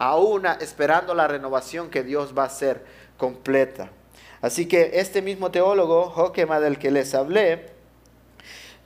a 0.00 0.16
una 0.16 0.54
esperando 0.54 1.14
la 1.14 1.28
renovación 1.28 1.90
que 1.90 2.02
Dios 2.02 2.32
va 2.36 2.44
a 2.44 2.46
hacer 2.46 2.82
completa. 3.18 3.90
Así 4.40 4.66
que 4.66 4.92
este 4.94 5.20
mismo 5.20 5.50
teólogo, 5.50 6.08
Joquema, 6.08 6.58
del 6.58 6.78
que 6.78 6.90
les 6.90 7.14
hablé, 7.14 7.66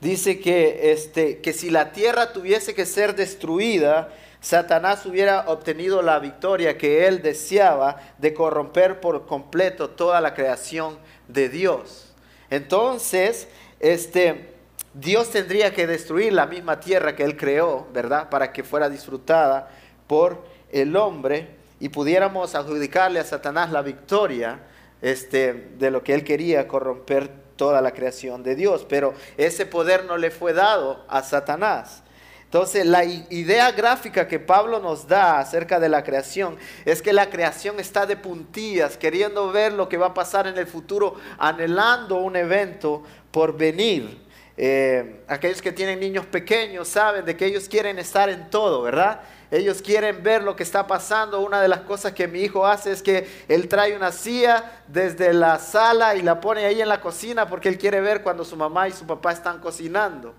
dice 0.00 0.40
que, 0.40 0.90
este, 0.90 1.40
que 1.40 1.52
si 1.52 1.70
la 1.70 1.92
tierra 1.92 2.32
tuviese 2.32 2.74
que 2.74 2.84
ser 2.84 3.14
destruida, 3.14 4.08
Satanás 4.40 5.06
hubiera 5.06 5.44
obtenido 5.46 6.02
la 6.02 6.18
victoria 6.18 6.76
que 6.76 7.06
él 7.06 7.22
deseaba 7.22 8.00
de 8.18 8.34
corromper 8.34 8.98
por 9.00 9.24
completo 9.26 9.90
toda 9.90 10.20
la 10.20 10.34
creación 10.34 10.98
de 11.28 11.48
Dios. 11.48 12.12
Entonces, 12.50 13.46
este, 13.78 14.52
Dios 14.94 15.30
tendría 15.30 15.72
que 15.72 15.86
destruir 15.86 16.32
la 16.32 16.46
misma 16.46 16.80
tierra 16.80 17.14
que 17.14 17.22
él 17.22 17.36
creó, 17.36 17.86
¿verdad? 17.92 18.30
Para 18.30 18.52
que 18.52 18.64
fuera 18.64 18.88
disfrutada 18.88 19.70
por 20.08 20.53
el 20.74 20.96
hombre 20.96 21.48
y 21.80 21.88
pudiéramos 21.88 22.54
adjudicarle 22.54 23.20
a 23.20 23.24
Satanás 23.24 23.70
la 23.70 23.82
victoria 23.82 24.60
este, 25.00 25.52
de 25.78 25.90
lo 25.90 26.02
que 26.02 26.14
él 26.14 26.24
quería, 26.24 26.66
corromper 26.66 27.30
toda 27.56 27.80
la 27.80 27.92
creación 27.92 28.42
de 28.42 28.56
Dios. 28.56 28.84
Pero 28.88 29.14
ese 29.36 29.66
poder 29.66 30.04
no 30.04 30.16
le 30.16 30.30
fue 30.30 30.52
dado 30.52 31.04
a 31.08 31.22
Satanás. 31.22 32.02
Entonces, 32.44 32.86
la 32.86 33.04
idea 33.04 33.72
gráfica 33.72 34.28
que 34.28 34.38
Pablo 34.38 34.78
nos 34.78 35.08
da 35.08 35.40
acerca 35.40 35.80
de 35.80 35.88
la 35.88 36.04
creación 36.04 36.56
es 36.84 37.02
que 37.02 37.12
la 37.12 37.28
creación 37.28 37.80
está 37.80 38.06
de 38.06 38.16
puntillas, 38.16 38.96
queriendo 38.96 39.50
ver 39.50 39.72
lo 39.72 39.88
que 39.88 39.96
va 39.96 40.06
a 40.06 40.14
pasar 40.14 40.46
en 40.46 40.56
el 40.56 40.66
futuro, 40.66 41.16
anhelando 41.38 42.16
un 42.16 42.36
evento 42.36 43.02
por 43.30 43.56
venir. 43.56 44.22
Eh, 44.56 45.24
aquellos 45.26 45.60
que 45.60 45.72
tienen 45.72 45.98
niños 45.98 46.26
pequeños 46.26 46.86
saben 46.86 47.24
de 47.24 47.36
que 47.36 47.46
ellos 47.46 47.68
quieren 47.68 47.98
estar 47.98 48.28
en 48.28 48.48
todo, 48.50 48.82
¿verdad? 48.82 49.20
Ellos 49.54 49.82
quieren 49.82 50.22
ver 50.22 50.42
lo 50.42 50.56
que 50.56 50.64
está 50.64 50.86
pasando. 50.86 51.40
Una 51.40 51.62
de 51.62 51.68
las 51.68 51.80
cosas 51.80 52.12
que 52.12 52.26
mi 52.26 52.40
hijo 52.40 52.66
hace 52.66 52.90
es 52.90 53.02
que 53.02 53.28
él 53.48 53.68
trae 53.68 53.96
una 53.96 54.10
silla 54.10 54.82
desde 54.88 55.32
la 55.32 55.60
sala 55.60 56.16
y 56.16 56.22
la 56.22 56.40
pone 56.40 56.64
ahí 56.64 56.80
en 56.80 56.88
la 56.88 57.00
cocina 57.00 57.46
porque 57.46 57.68
él 57.68 57.78
quiere 57.78 58.00
ver 58.00 58.22
cuando 58.22 58.44
su 58.44 58.56
mamá 58.56 58.88
y 58.88 58.92
su 58.92 59.06
papá 59.06 59.32
están 59.32 59.60
cocinando. 59.60 60.34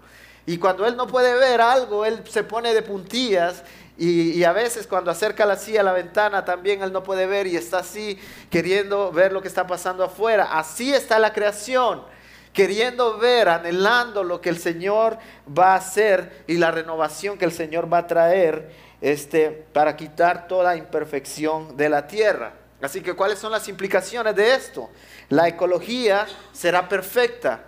Y 0.46 0.58
cuando 0.58 0.86
él 0.86 0.98
no 0.98 1.08
puede 1.08 1.34
ver 1.36 1.62
algo, 1.62 2.06
él 2.06 2.22
se 2.30 2.44
pone 2.44 2.74
de 2.74 2.82
puntillas 2.82 3.64
y, 3.98 4.44
a 4.44 4.52
veces 4.52 4.86
cuando 4.88 5.10
acerca 5.10 5.46
la 5.46 5.56
silla 5.56 5.80
a 5.80 5.84
la 5.84 5.94
ventana 5.94 6.44
también 6.44 6.82
él 6.82 6.92
no 6.92 7.02
puede 7.02 7.26
ver 7.28 7.48
y 7.48 7.56
está 7.56 7.80
así 7.80 8.20
queriendo 8.50 9.12
ver 9.14 9.32
lo 9.32 9.42
que 9.42 9.48
está 9.48 9.66
pasando 9.66 10.04
afuera. 10.04 10.50
Así 10.52 10.94
está 10.94 11.18
la 11.18 11.32
creación, 11.32 12.04
queriendo 12.52 13.18
ver, 13.18 13.48
anhelando 13.48 14.26
lo 14.26 14.42
que 14.42 14.50
el 14.50 14.58
Señor 14.58 15.18
va 15.48 15.74
a 15.74 15.78
hacer 15.78 16.44
y 16.48 16.58
la 16.58 16.72
renovación 16.72 17.38
que 17.38 17.46
el 17.46 17.54
Señor 17.54 17.92
va 17.92 18.00
a 18.00 18.08
traer 18.08 18.85
este, 19.06 19.52
para 19.52 19.96
quitar 19.96 20.48
toda 20.48 20.76
imperfección 20.76 21.78
de 21.78 21.90
la 21.90 22.08
tierra. 22.08 22.54
Así 22.82 23.02
que, 23.02 23.14
¿cuáles 23.14 23.38
son 23.38 23.52
las 23.52 23.68
implicaciones 23.68 24.36
de 24.36 24.56
esto? 24.56 24.90
La 25.30 25.48
ecología 25.48 26.26
será 26.54 26.90
perfecta. 26.90 27.66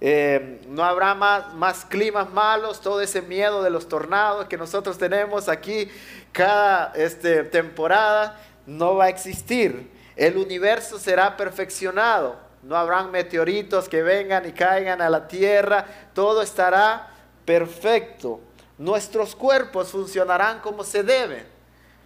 Eh, 0.00 0.62
no 0.68 0.82
habrá 0.82 1.14
más, 1.14 1.52
más 1.52 1.84
climas 1.84 2.32
malos, 2.32 2.80
todo 2.80 3.02
ese 3.02 3.20
miedo 3.20 3.62
de 3.62 3.68
los 3.68 3.86
tornados 3.86 4.46
que 4.46 4.56
nosotros 4.56 4.96
tenemos 4.96 5.50
aquí 5.50 5.90
cada 6.32 6.94
este, 6.94 7.44
temporada 7.44 8.40
no 8.64 8.96
va 8.96 9.04
a 9.04 9.08
existir. 9.10 9.90
El 10.16 10.38
universo 10.38 10.98
será 10.98 11.36
perfeccionado. 11.36 12.40
No 12.62 12.76
habrán 12.76 13.10
meteoritos 13.10 13.90
que 13.90 14.02
vengan 14.02 14.48
y 14.48 14.52
caigan 14.52 15.02
a 15.02 15.10
la 15.10 15.28
tierra. 15.28 15.84
Todo 16.14 16.40
estará 16.40 17.10
perfecto 17.44 18.40
nuestros 18.78 19.34
cuerpos 19.34 19.88
funcionarán 19.88 20.60
como 20.60 20.84
se 20.84 21.02
deben. 21.02 21.46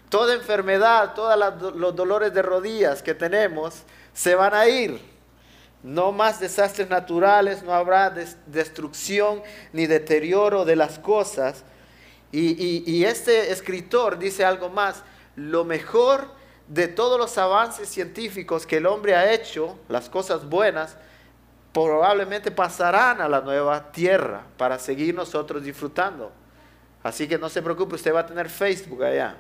Toda 0.09 0.35
enfermedad, 0.35 1.15
todos 1.15 1.37
los 1.75 1.97
dolores 1.97 2.33
de 2.33 2.43
rodillas 2.43 3.03
que 3.03 3.15
tenemos 3.15 3.83
se 4.13 4.35
van 4.35 4.55
a 4.55 4.69
ir. 4.69 5.01
No 5.83 6.13
más 6.13 6.41
desastres 6.41 6.89
naturales, 6.89 7.63
no 7.63 7.73
habrá 7.73 8.11
destrucción 8.47 9.43
ni 9.73 9.87
deterioro 9.87 10.65
de 10.65 10.77
las 10.77 10.99
cosas. 10.99 11.65
Y, 12.33 12.83
y 12.91 13.05
este 13.05 13.53
escritor 13.53 14.19
dice 14.19 14.45
algo 14.45 14.69
más, 14.69 15.03
lo 15.37 15.65
mejor 15.65 16.29
de 16.69 16.89
todos 16.89 17.19
los 17.19 17.39
avances 17.39 17.89
científicos 17.89 18.67
que 18.67 18.79
el 18.79 18.87
hombre 18.87 19.15
ha 19.15 19.33
hecho, 19.33 19.79
las 19.89 20.09
cosas 20.09 20.49
buenas, 20.49 20.97
probablemente 21.73 22.51
pasarán 22.51 23.21
a 23.21 23.29
la 23.29 23.41
nueva 23.41 23.93
tierra 23.93 24.43
para 24.57 24.79
seguir 24.79 25.15
nosotros 25.15 25.63
disfrutando. 25.63 26.33
Así 27.03 27.29
que 27.29 27.39
no 27.39 27.49
se 27.49 27.63
preocupe, 27.63 27.95
usted 27.95 28.15
va 28.15 28.21
a 28.21 28.27
tener 28.27 28.49
Facebook 28.49 29.05
allá. 29.05 29.37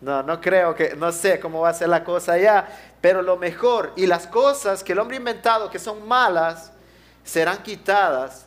No, 0.00 0.22
no 0.22 0.40
creo 0.40 0.74
que, 0.74 0.96
no 0.96 1.12
sé 1.12 1.38
cómo 1.38 1.60
va 1.60 1.68
a 1.68 1.74
ser 1.74 1.88
la 1.88 2.02
cosa 2.02 2.32
allá, 2.32 2.66
pero 3.00 3.22
lo 3.22 3.36
mejor 3.36 3.92
y 3.96 4.06
las 4.06 4.26
cosas 4.26 4.82
que 4.82 4.92
el 4.92 4.98
hombre 4.98 5.16
inventado 5.16 5.70
que 5.70 5.78
son 5.78 6.06
malas 6.06 6.72
serán 7.24 7.62
quitadas 7.62 8.46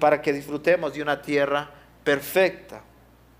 para 0.00 0.20
que 0.20 0.32
disfrutemos 0.32 0.94
de 0.94 1.02
una 1.02 1.22
tierra 1.22 1.70
perfecta. 2.02 2.82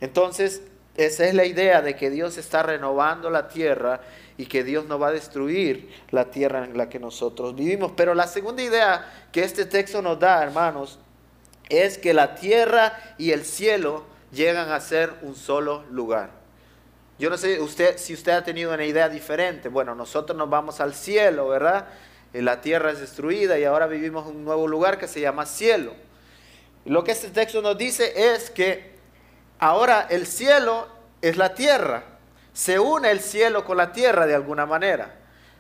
Entonces, 0.01 0.63
esa 0.97 1.25
es 1.27 1.35
la 1.35 1.45
idea 1.45 1.83
de 1.83 1.97
que 1.97 2.11
Dios 2.11 2.37
está 2.37 2.63
renovando 2.63 3.31
la 3.31 3.49
tierra 3.49 4.01
y 4.37 4.47
que 4.47 4.65
Dios 4.65 4.87
no 4.87 4.99
va 4.99 5.09
a 5.09 5.13
destruir 5.13 5.91
la 6.11 6.31
tierra 6.31 6.65
en 6.65 6.77
la 6.77 6.89
que 6.89 6.99
nosotros 6.99 7.55
vivimos. 7.55 7.93
Pero 7.97 8.15
la 8.15 8.27
segunda 8.27 8.63
idea 8.63 9.27
que 9.33 9.43
este 9.43 9.67
texto 9.67 10.03
nos 10.03 10.19
da, 10.19 10.43
hermanos, 10.43 10.99
es 11.71 11.97
que 11.97 12.13
la 12.13 12.35
tierra 12.35 12.99
y 13.17 13.31
el 13.31 13.45
cielo 13.45 14.05
llegan 14.33 14.71
a 14.71 14.81
ser 14.81 15.15
un 15.23 15.35
solo 15.35 15.85
lugar. 15.91 16.31
Yo 17.19 17.31
no 17.31 17.37
sé 17.37 17.61
usted, 17.61 17.99
si 17.99 18.15
usted 18.15 18.33
ha 18.33 18.45
tenido 18.45 18.73
una 18.73 18.85
idea 18.85 19.09
diferente. 19.09 19.69
Bueno, 19.69 19.95
nosotros 19.95 20.37
nos 20.37 20.49
vamos 20.49 20.81
al 20.81 20.95
cielo, 20.95 21.49
¿verdad? 21.49 21.87
la 22.33 22.61
tierra 22.61 22.93
es 22.93 23.01
destruida 23.01 23.59
y 23.59 23.65
ahora 23.65 23.89
vivimos 23.89 24.29
en 24.29 24.37
un 24.37 24.45
nuevo 24.45 24.69
lugar 24.69 24.99
que 24.99 25.09
se 25.09 25.21
llama 25.21 25.47
cielo. 25.47 25.93
Lo 26.85 27.05
que 27.05 27.13
este 27.13 27.29
texto 27.29 27.61
nos 27.61 27.77
dice 27.77 28.35
es 28.35 28.51
que 28.51 28.95
ahora 29.59 30.07
el 30.11 30.27
cielo 30.27 30.89
es 31.23 31.37
la 31.37 31.55
tierra. 31.55 32.05
Se 32.53 32.79
une 32.79 33.11
el 33.11 33.21
cielo 33.21 33.65
con 33.65 33.77
la 33.77 33.93
tierra 33.93 34.27
de 34.27 34.35
alguna 34.35 34.65
manera. 34.65 35.17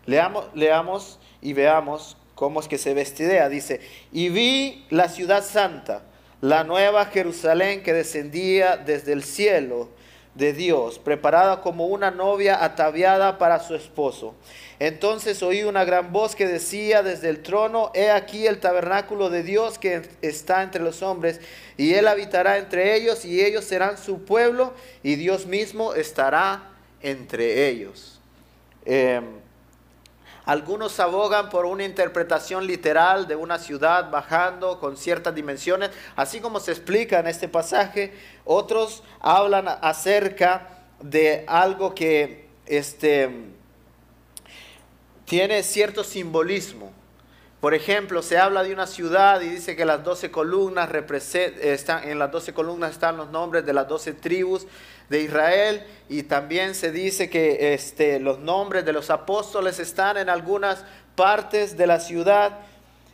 Leamos, 0.07 0.47
leamos 0.55 1.19
y 1.41 1.53
veamos 1.53 2.17
cómo 2.41 2.61
es 2.61 2.69
que 2.69 2.79
se 2.79 2.95
ve 2.95 3.03
esta 3.03 3.23
idea. 3.23 3.51
Dice, 3.51 3.83
y 4.13 4.31
vi 4.31 4.87
la 4.89 5.11
ciudad 5.11 5.45
santa, 5.45 6.01
la 6.41 6.65
nueva 6.65 7.05
Jerusalén 7.05 7.83
que 7.83 7.93
descendía 7.93 8.79
desde 8.79 9.13
el 9.13 9.23
cielo, 9.23 9.91
de 10.35 10.53
Dios, 10.53 10.99
preparada 10.99 11.61
como 11.61 11.89
una 11.89 12.11
novia 12.11 12.65
ataviada 12.65 13.37
para 13.37 13.59
su 13.59 13.75
esposo. 13.75 14.35
Entonces 14.79 15.43
oí 15.43 15.65
una 15.65 15.85
gran 15.85 16.13
voz 16.13 16.35
que 16.35 16.47
decía 16.47 17.03
desde 17.03 17.29
el 17.29 17.43
trono, 17.43 17.91
he 17.95 18.11
aquí 18.11 18.47
el 18.47 18.59
tabernáculo 18.59 19.29
de 19.29 19.43
Dios 19.43 19.79
que 19.79 20.03
está 20.23 20.63
entre 20.63 20.83
los 20.83 21.03
hombres, 21.03 21.41
y 21.77 21.93
él 21.95 22.09
habitará 22.09 22.57
entre 22.57 22.95
ellos, 22.95 23.25
y 23.27 23.45
ellos 23.45 23.65
serán 23.65 23.99
su 23.99 24.25
pueblo, 24.25 24.73
y 25.03 25.17
Dios 25.17 25.47
mismo 25.47 25.95
estará 25.95 26.71
entre 27.03 27.69
ellos. 27.69 28.21
Em, 28.87 29.27
algunos 30.51 30.99
abogan 30.99 31.49
por 31.49 31.65
una 31.65 31.85
interpretación 31.85 32.67
literal 32.67 33.29
de 33.29 33.37
una 33.37 33.57
ciudad 33.57 34.11
bajando 34.11 34.81
con 34.81 34.97
ciertas 34.97 35.33
dimensiones, 35.33 35.91
así 36.17 36.41
como 36.41 36.59
se 36.59 36.73
explica 36.73 37.21
en 37.21 37.29
este 37.29 37.47
pasaje. 37.47 38.13
Otros 38.45 39.05
hablan 39.21 39.69
acerca 39.69 40.67
de 41.01 41.45
algo 41.47 41.95
que 41.95 42.49
este, 42.67 43.31
tiene 45.25 45.63
cierto 45.63 46.03
simbolismo. 46.03 46.90
Por 47.61 47.75
ejemplo, 47.75 48.23
se 48.23 48.39
habla 48.39 48.63
de 48.63 48.73
una 48.73 48.87
ciudad 48.87 49.43
y 49.43 49.49
dice 49.49 49.77
que 49.77 49.85
las 49.85 50.03
12 50.03 50.31
columnas 50.31 50.89
están, 51.61 52.09
en 52.09 52.19
las 52.19 52.31
12 52.33 52.55
columnas 52.55 52.93
están 52.93 53.19
los 53.19 53.29
nombres 53.29 53.67
de 53.67 53.75
las 53.75 53.87
12 53.87 54.15
tribus 54.15 54.67
de 55.11 55.21
Israel 55.21 55.85
y 56.09 56.23
también 56.23 56.75
se 56.75 56.91
dice 56.91 57.29
que 57.29 57.75
este, 57.75 58.19
los 58.19 58.39
nombres 58.39 58.87
de 58.87 58.95
los 58.95 59.11
apóstoles 59.11 59.79
están 59.79 60.17
en 60.17 60.31
algunas 60.31 60.85
partes 61.15 61.77
de 61.77 61.87
la 61.87 62.01
ciudad. 62.01 62.61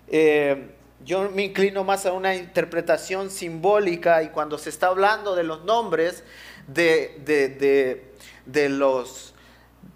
Eh, 0.06 0.70
yo 1.04 1.28
me 1.30 1.42
inclino 1.42 1.82
más 1.82 2.06
a 2.06 2.12
una 2.12 2.36
interpretación 2.36 3.30
simbólica 3.30 4.22
y 4.22 4.28
cuando 4.28 4.58
se 4.58 4.70
está 4.70 4.86
hablando 4.86 5.34
de 5.34 5.42
los 5.42 5.64
nombres 5.64 6.22
de, 6.68 7.20
de, 8.44 8.68
los, 8.68 9.34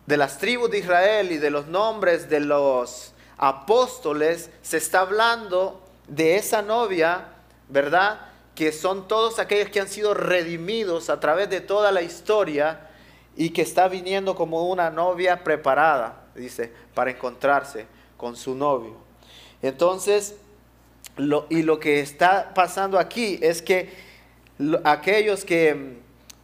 de 0.06 0.16
las 0.16 0.38
tribus 0.38 0.72
de 0.72 0.78
Israel 0.78 1.30
y 1.30 1.38
de 1.38 1.50
los 1.50 1.68
nombres 1.68 2.28
de 2.28 2.40
los 2.40 3.14
apóstoles, 3.40 4.50
se 4.60 4.76
está 4.76 5.00
hablando 5.00 5.82
de 6.06 6.36
esa 6.36 6.60
novia, 6.60 7.28
¿verdad? 7.70 8.20
Que 8.54 8.70
son 8.70 9.08
todos 9.08 9.38
aquellos 9.38 9.70
que 9.70 9.80
han 9.80 9.88
sido 9.88 10.12
redimidos 10.12 11.08
a 11.08 11.20
través 11.20 11.48
de 11.48 11.62
toda 11.62 11.90
la 11.90 12.02
historia 12.02 12.90
y 13.34 13.50
que 13.50 13.62
está 13.62 13.88
viniendo 13.88 14.34
como 14.34 14.68
una 14.68 14.90
novia 14.90 15.42
preparada, 15.42 16.24
dice, 16.34 16.70
para 16.94 17.12
encontrarse 17.12 17.86
con 18.18 18.36
su 18.36 18.54
novio. 18.54 18.96
Entonces, 19.62 20.36
y 21.48 21.62
lo 21.62 21.80
que 21.80 22.00
está 22.00 22.52
pasando 22.52 22.98
aquí 22.98 23.38
es 23.40 23.62
que 23.62 23.90
aquellos 24.84 25.46
que, 25.46 25.96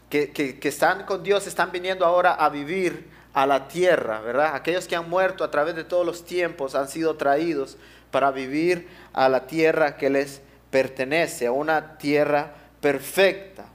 que, 0.08 0.32
que 0.32 0.68
están 0.68 1.04
con 1.04 1.22
Dios 1.22 1.46
están 1.46 1.70
viniendo 1.70 2.06
ahora 2.06 2.32
a 2.32 2.48
vivir 2.48 3.15
a 3.36 3.44
la 3.44 3.68
tierra, 3.68 4.20
¿verdad? 4.20 4.54
Aquellos 4.54 4.88
que 4.88 4.96
han 4.96 5.10
muerto 5.10 5.44
a 5.44 5.50
través 5.50 5.76
de 5.76 5.84
todos 5.84 6.06
los 6.06 6.24
tiempos 6.24 6.74
han 6.74 6.88
sido 6.88 7.16
traídos 7.16 7.76
para 8.10 8.30
vivir 8.30 8.88
a 9.12 9.28
la 9.28 9.46
tierra 9.46 9.98
que 9.98 10.08
les 10.08 10.40
pertenece, 10.70 11.46
a 11.46 11.52
una 11.52 11.98
tierra 11.98 12.54
perfecta. 12.80 13.66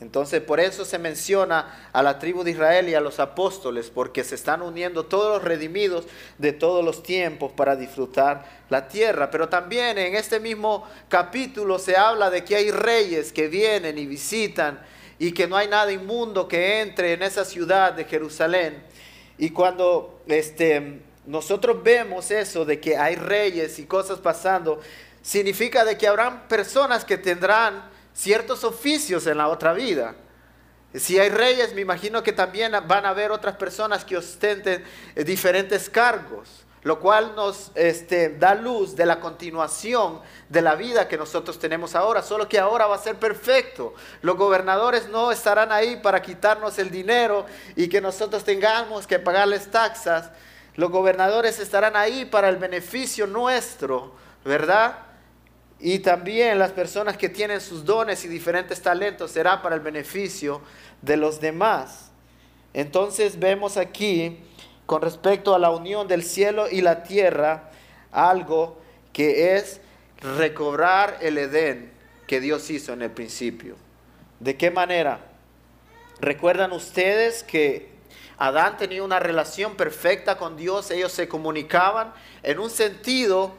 Entonces 0.00 0.40
por 0.40 0.60
eso 0.60 0.86
se 0.86 0.98
menciona 0.98 1.90
a 1.92 2.02
la 2.02 2.18
tribu 2.18 2.42
de 2.42 2.52
Israel 2.52 2.88
y 2.88 2.94
a 2.94 3.02
los 3.02 3.20
apóstoles, 3.20 3.90
porque 3.90 4.24
se 4.24 4.34
están 4.34 4.62
uniendo 4.62 5.04
todos 5.04 5.34
los 5.34 5.44
redimidos 5.44 6.06
de 6.38 6.54
todos 6.54 6.82
los 6.82 7.02
tiempos 7.02 7.52
para 7.52 7.76
disfrutar 7.76 8.46
la 8.70 8.88
tierra. 8.88 9.30
Pero 9.30 9.50
también 9.50 9.98
en 9.98 10.14
este 10.14 10.40
mismo 10.40 10.88
capítulo 11.10 11.78
se 11.78 11.98
habla 11.98 12.30
de 12.30 12.44
que 12.44 12.56
hay 12.56 12.70
reyes 12.70 13.30
que 13.30 13.48
vienen 13.48 13.98
y 13.98 14.06
visitan 14.06 14.80
y 15.18 15.32
que 15.32 15.46
no 15.46 15.56
hay 15.56 15.68
nada 15.68 15.92
inmundo 15.92 16.48
que 16.48 16.80
entre 16.80 17.12
en 17.12 17.22
esa 17.22 17.44
ciudad 17.44 17.92
de 17.92 18.06
Jerusalén. 18.06 18.90
Y 19.42 19.50
cuando 19.50 20.22
este, 20.28 21.00
nosotros 21.26 21.82
vemos 21.82 22.30
eso 22.30 22.64
de 22.64 22.78
que 22.78 22.96
hay 22.96 23.16
reyes 23.16 23.80
y 23.80 23.86
cosas 23.86 24.20
pasando, 24.20 24.80
significa 25.20 25.84
de 25.84 25.98
que 25.98 26.06
habrán 26.06 26.46
personas 26.46 27.04
que 27.04 27.18
tendrán 27.18 27.90
ciertos 28.14 28.62
oficios 28.62 29.26
en 29.26 29.38
la 29.38 29.48
otra 29.48 29.72
vida. 29.72 30.14
Si 30.94 31.18
hay 31.18 31.28
reyes, 31.28 31.74
me 31.74 31.80
imagino 31.80 32.22
que 32.22 32.32
también 32.32 32.70
van 32.86 33.04
a 33.04 33.08
haber 33.08 33.32
otras 33.32 33.56
personas 33.56 34.04
que 34.04 34.16
ostenten 34.16 34.84
diferentes 35.16 35.90
cargos 35.90 36.64
lo 36.82 36.98
cual 36.98 37.34
nos 37.36 37.70
este, 37.76 38.30
da 38.30 38.54
luz 38.54 38.96
de 38.96 39.06
la 39.06 39.20
continuación 39.20 40.20
de 40.48 40.62
la 40.62 40.74
vida 40.74 41.06
que 41.06 41.16
nosotros 41.16 41.58
tenemos 41.58 41.94
ahora, 41.94 42.22
solo 42.22 42.48
que 42.48 42.58
ahora 42.58 42.86
va 42.86 42.96
a 42.96 42.98
ser 42.98 43.16
perfecto. 43.16 43.94
Los 44.20 44.36
gobernadores 44.36 45.08
no 45.08 45.30
estarán 45.30 45.70
ahí 45.70 45.96
para 45.96 46.20
quitarnos 46.20 46.78
el 46.78 46.90
dinero 46.90 47.46
y 47.76 47.88
que 47.88 48.00
nosotros 48.00 48.42
tengamos 48.42 49.06
que 49.06 49.20
pagarles 49.20 49.70
taxas. 49.70 50.30
Los 50.74 50.90
gobernadores 50.90 51.60
estarán 51.60 51.94
ahí 51.94 52.24
para 52.24 52.48
el 52.48 52.56
beneficio 52.56 53.28
nuestro, 53.28 54.14
¿verdad? 54.44 54.96
Y 55.78 56.00
también 56.00 56.58
las 56.58 56.72
personas 56.72 57.16
que 57.16 57.28
tienen 57.28 57.60
sus 57.60 57.84
dones 57.84 58.24
y 58.24 58.28
diferentes 58.28 58.82
talentos 58.82 59.30
será 59.30 59.62
para 59.62 59.76
el 59.76 59.80
beneficio 59.80 60.62
de 61.00 61.16
los 61.16 61.40
demás. 61.40 62.10
Entonces 62.74 63.38
vemos 63.38 63.76
aquí 63.76 64.44
con 64.92 65.00
respecto 65.00 65.54
a 65.54 65.58
la 65.58 65.70
unión 65.70 66.06
del 66.06 66.22
cielo 66.22 66.68
y 66.68 66.82
la 66.82 67.02
tierra, 67.02 67.70
algo 68.10 68.78
que 69.14 69.56
es 69.56 69.80
recobrar 70.20 71.16
el 71.22 71.38
Edén 71.38 71.90
que 72.26 72.42
Dios 72.42 72.68
hizo 72.68 72.92
en 72.92 73.00
el 73.00 73.10
principio. 73.10 73.76
¿De 74.38 74.58
qué 74.58 74.70
manera? 74.70 75.20
¿Recuerdan 76.20 76.72
ustedes 76.72 77.42
que 77.42 77.88
Adán 78.36 78.76
tenía 78.76 79.02
una 79.02 79.18
relación 79.18 79.76
perfecta 79.76 80.36
con 80.36 80.58
Dios? 80.58 80.90
Ellos 80.90 81.12
se 81.12 81.26
comunicaban. 81.26 82.12
En 82.42 82.58
un 82.58 82.68
sentido, 82.68 83.54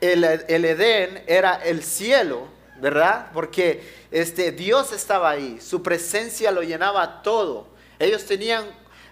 el, 0.00 0.24
Edén 0.24 1.22
era 1.28 1.54
el 1.54 1.84
cielo, 1.84 2.48
¿verdad? 2.80 3.30
Porque 3.32 3.80
este, 4.10 4.50
Dios 4.50 4.92
estaba 4.92 5.30
ahí, 5.30 5.60
su 5.60 5.84
presencia 5.84 6.50
lo 6.50 6.64
llenaba 6.64 7.22
todo. 7.22 7.68
Ellos 8.00 8.26
tenían 8.26 8.64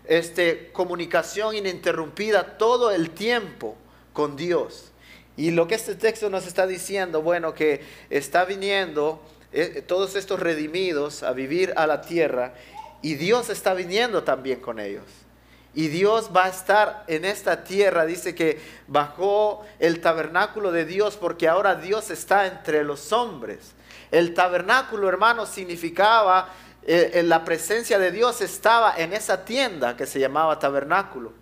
este, 0.09 0.71
comunicación 0.73 1.55
ininterrumpida 1.55 2.59
todo 2.59 2.91
el 2.91 3.11
tiempo 3.11 3.77
con 4.13 4.37
Dios. 4.37 4.93
Y 5.37 5.51
lo 5.51 5.69
que 5.69 5.75
este 5.75 5.95
texto 5.95 6.31
nos 6.31 6.47
está 6.47 6.67
diciendo, 6.67 7.23
bueno, 7.23 7.53
que 7.53 7.83
está 8.09 8.45
viniendo 8.45 9.21
eh, 9.53 9.83
todos 9.87 10.17
estos 10.17 10.41
redimidos 10.41 11.23
a 11.23 11.33
vivir 11.33 11.73
a 11.77 11.87
la 11.87 12.01
tierra 12.01 12.55
y 13.03 13.15
Dios 13.15 13.51
está 13.51 13.75
viniendo 13.75 14.25
también 14.25 14.61
con 14.61 14.81
ellos. 14.81 15.05
Y 15.75 15.89
Dios 15.89 16.31
va 16.35 16.47
a 16.47 16.49
estar 16.49 17.05
en 17.07 17.27
esta 17.27 17.63
tierra, 17.63 18.07
dice 18.07 18.35
que 18.35 18.59
bajó 18.87 19.65
el 19.79 20.01
tabernáculo 20.01 20.73
de 20.73 20.87
Dios 20.87 21.19
porque 21.19 21.49
ahora 21.49 21.75
Dios 21.75 22.11
está 22.11 22.47
entre 22.47 22.83
los 22.83 23.13
hombres. 23.13 23.75
El 24.11 24.33
tabernáculo, 24.33 25.09
hermano, 25.09 25.45
significaba 25.45 26.49
eh, 26.87 27.23
la 27.25 27.45
presencia 27.45 27.99
de 27.99 28.13
Dios 28.13 28.41
estaba 28.41 28.97
en 28.97 29.13
esa 29.13 29.45
tienda 29.45 29.97
que 29.97 30.07
se 30.07 30.21
llamaba 30.21 30.59
tabernáculo. 30.59 31.33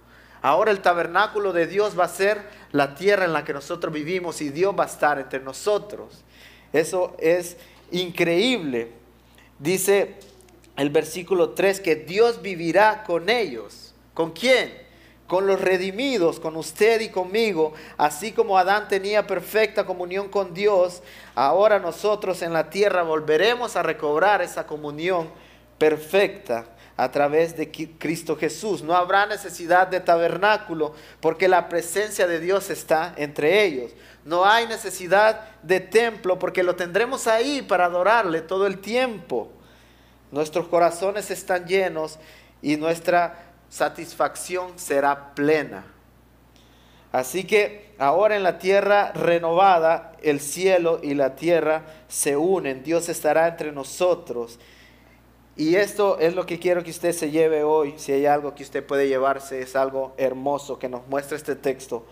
Ahora 0.41 0.71
el 0.71 0.81
tabernáculo 0.81 1.53
de 1.53 1.67
Dios 1.67 1.99
va 1.99 2.05
a 2.05 2.09
ser 2.09 2.43
la 2.73 2.95
tierra 2.95 3.25
en 3.25 3.33
la 3.33 3.45
que 3.45 3.53
nosotros 3.53 3.93
vivimos 3.93 4.41
y 4.43 4.51
Dios 4.51 4.75
va 4.79 4.85
a 4.85 4.87
estar 4.87 5.19
entre 5.19 5.41
nosotros. 5.41 6.23
Eso 6.73 7.17
es 7.19 7.57
increíble. 7.91 8.93
Dice 9.59 10.17
el 10.77 10.91
versículo 10.91 11.51
3 11.51 11.81
que 11.81 11.97
Dios 11.97 12.43
vivirá 12.43 13.05
con 13.05 13.31
ellos. 13.31 13.95
¿Con 14.13 14.33
quién? 14.33 14.84
Con 15.35 15.49
los 15.49 15.61
redimidos, 15.61 16.39
con 16.39 16.55
usted 16.55 17.01
y 17.01 17.09
conmigo, 17.09 17.73
así 17.97 18.31
como 18.31 18.57
Adán 18.57 18.87
tenía 18.87 19.27
perfecta 19.27 19.85
comunión 19.85 20.29
con 20.29 20.55
Dios, 20.55 21.03
ahora 21.35 21.81
nosotros 21.81 22.41
en 22.43 22.53
la 22.53 22.71
tierra 22.71 23.03
volveremos 23.03 23.75
a 23.75 23.83
recobrar 23.83 24.43
esa 24.43 24.65
comunión 24.65 25.29
perfecta 25.77 26.67
a 26.97 27.11
través 27.11 27.57
de 27.57 27.69
Cristo 27.99 28.37
Jesús. 28.37 28.85
No 28.85 28.95
habrá 28.95 29.27
necesidad 29.27 29.89
de 29.89 29.99
tabernáculo 29.99 30.95
porque 31.19 31.49
la 31.49 31.69
presencia 31.69 32.29
de 32.29 32.39
Dios 32.39 32.71
está 32.71 33.13
entre 33.17 33.65
ellos. 33.65 33.91
No 34.25 34.45
hay 34.45 34.69
necesidad 34.69 35.41
de 35.65 35.81
templo 35.81 36.39
porque 36.39 36.63
lo 36.63 36.77
tendremos 36.77 37.27
ahí 37.27 37.61
para 37.61 37.87
adorarle 37.87 38.41
todo 38.41 38.69
el 38.69 38.79
tiempo. 38.79 39.51
Nuestros 40.31 40.69
corazones 40.69 41.33
están 41.33 41.67
llenos 41.67 42.21
y 42.63 42.77
nuestra 42.77 43.44
satisfacción 43.75 44.79
será 44.79 45.35
plena. 45.35 45.85
Así 47.11 47.43
que 47.43 47.93
ahora 47.99 48.37
en 48.37 48.45
la 48.45 48.59
tierra 48.59 49.11
renovada, 49.11 50.13
el 50.23 50.39
cielo 50.39 51.01
y 51.03 51.15
la 51.15 51.35
tierra 51.35 51.83
se 52.07 52.37
unen. 52.37 52.85
Dios 52.85 53.09
estará 53.09 53.49
entre 53.49 53.73
nosotros. 53.73 54.61
Y 55.57 55.75
esto 55.75 56.21
es 56.21 56.37
lo 56.37 56.47
que 56.47 56.61
quiero 56.61 56.85
que 56.85 56.93
usted 56.93 57.11
se 57.11 57.33
lleve 57.33 57.65
hoy. 57.65 57.95
Si 57.97 58.13
hay 58.13 58.27
algo 58.27 58.55
que 58.55 58.63
usted 58.63 58.87
puede 58.87 59.09
llevarse, 59.09 59.61
es 59.61 59.75
algo 59.75 60.15
hermoso 60.19 60.79
que 60.79 60.89
nos 60.89 61.05
muestra 61.09 61.37
este 61.37 61.57
texto. 61.57 62.07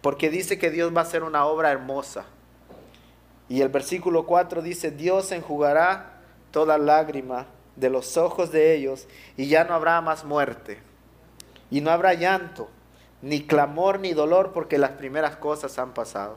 Porque 0.00 0.30
dice 0.30 0.56
que 0.56 0.70
Dios 0.70 0.94
va 0.94 1.00
a 1.00 1.04
hacer 1.04 1.24
una 1.24 1.46
obra 1.46 1.72
hermosa. 1.72 2.26
Y 3.48 3.60
el 3.60 3.70
versículo 3.70 4.24
4 4.24 4.62
dice, 4.62 4.92
Dios 4.92 5.32
enjugará 5.32 6.20
toda 6.52 6.78
lágrima 6.78 7.48
de 7.74 7.90
los 7.90 8.16
ojos 8.16 8.52
de 8.52 8.76
ellos 8.76 9.08
y 9.36 9.48
ya 9.48 9.64
no 9.64 9.74
habrá 9.74 10.00
más 10.00 10.24
muerte. 10.24 10.86
Y 11.70 11.80
no 11.80 11.90
habrá 11.90 12.14
llanto, 12.14 12.68
ni 13.22 13.46
clamor, 13.46 14.00
ni 14.00 14.12
dolor, 14.12 14.52
porque 14.52 14.78
las 14.78 14.92
primeras 14.92 15.36
cosas 15.36 15.78
han 15.78 15.92
pasado. 15.92 16.36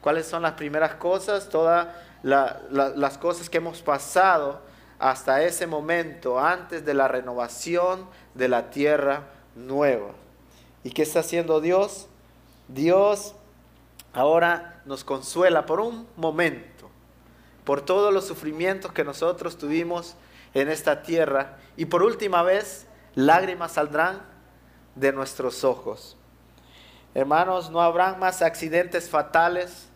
¿Cuáles 0.00 0.26
son 0.26 0.42
las 0.42 0.52
primeras 0.52 0.94
cosas? 0.94 1.48
Todas 1.48 1.88
las 2.22 3.18
cosas 3.18 3.50
que 3.50 3.58
hemos 3.58 3.82
pasado 3.82 4.60
hasta 4.98 5.42
ese 5.42 5.66
momento, 5.66 6.38
antes 6.38 6.84
de 6.84 6.94
la 6.94 7.08
renovación 7.08 8.08
de 8.34 8.48
la 8.48 8.70
tierra 8.70 9.24
nueva. 9.56 10.12
¿Y 10.84 10.90
qué 10.90 11.02
está 11.02 11.20
haciendo 11.20 11.60
Dios? 11.60 12.08
Dios 12.68 13.34
ahora 14.12 14.80
nos 14.84 15.04
consuela 15.04 15.66
por 15.66 15.80
un 15.80 16.06
momento, 16.16 16.88
por 17.64 17.82
todos 17.82 18.12
los 18.12 18.26
sufrimientos 18.26 18.92
que 18.92 19.04
nosotros 19.04 19.58
tuvimos 19.58 20.16
en 20.54 20.68
esta 20.68 21.02
tierra. 21.02 21.58
Y 21.76 21.86
por 21.86 22.02
última 22.02 22.42
vez, 22.42 22.86
lágrimas 23.14 23.72
saldrán 23.72 24.22
de 24.94 25.12
nuestros 25.12 25.64
ojos. 25.64 26.16
Hermanos, 27.14 27.70
no 27.70 27.80
habrán 27.80 28.18
más 28.18 28.42
accidentes 28.42 29.10
fatales, 29.10 29.88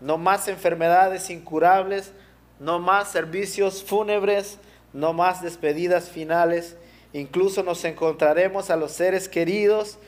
no 0.00 0.18
más 0.18 0.48
enfermedades 0.48 1.30
incurables, 1.30 2.12
no 2.60 2.78
más 2.78 3.10
servicios 3.10 3.82
fúnebres, 3.82 4.58
no 4.92 5.12
más 5.12 5.42
despedidas 5.42 6.08
finales. 6.08 6.76
Incluso 7.12 7.62
nos 7.62 7.84
encontraremos 7.84 8.70
a 8.70 8.76
los 8.76 8.92
seres 8.92 9.28
queridos 9.28 9.98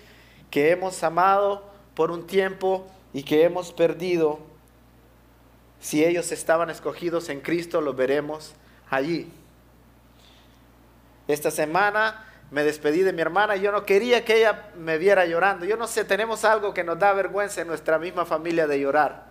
que 0.51 0.71
hemos 0.71 1.03
amado 1.03 1.65
por 1.95 2.11
un 2.11 2.27
tiempo 2.27 2.87
y 3.13 3.23
que 3.23 3.45
hemos 3.45 3.73
perdido. 3.73 4.39
Si 5.81 6.05
ellos 6.05 6.33
estaban 6.33 6.71
escogidos 6.71 7.29
en 7.29 7.41
Cristo, 7.41 7.81
los 7.81 7.97
veremos 7.97 8.55
allí. 8.89 9.31
Esta 11.29 11.51
semana 11.51 12.25
me 12.51 12.63
despedí 12.63 13.03
de 13.03 13.13
mi 13.13 13.23
hermana 13.23 13.57
y 13.57 13.61
yo 13.61 13.73
no 13.73 13.85
quería 13.85 14.25
que 14.25 14.39
ella 14.39 14.71
me 14.77 14.99
viera 14.99 15.27
llorando. 15.27 15.67
Yo 15.67 15.77
no 15.77 15.87
sé, 15.87 16.05
tenemos 16.05 16.45
algo 16.45 16.73
que 16.73 16.85
nos 16.85 16.99
da 16.99 17.13
vergüenza 17.13 17.61
en 17.61 17.67
nuestra 17.67 17.99
misma 17.99 18.25
familia 18.25 18.67
de 18.67 18.81
llorar. 18.81 19.27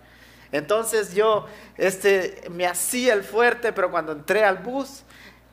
Entonces 0.52 1.14
yo 1.14 1.46
este, 1.76 2.42
me 2.50 2.66
hacía 2.66 3.14
el 3.14 3.24
fuerte, 3.24 3.72
pero 3.72 3.90
cuando 3.90 4.12
entré 4.12 4.44
al 4.44 4.58
bus 4.58 5.02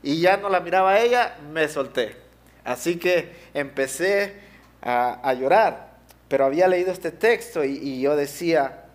y 0.01 0.19
ya 0.19 0.37
no 0.37 0.49
la 0.49 0.59
miraba 0.59 0.91
a 0.91 0.99
ella, 0.99 1.37
me 1.51 1.67
solté. 1.67 2.17
Así 2.63 2.97
que 2.97 3.35
empecé 3.53 4.41
a, 4.81 5.33
llorar. 5.33 5.93
Pero 6.27 6.45
había 6.45 6.67
leído 6.67 6.91
este 6.91 7.11
texto 7.11 7.63
y, 7.63 7.77
y 7.77 8.01
yo 8.01 8.15
decía, 8.15 8.85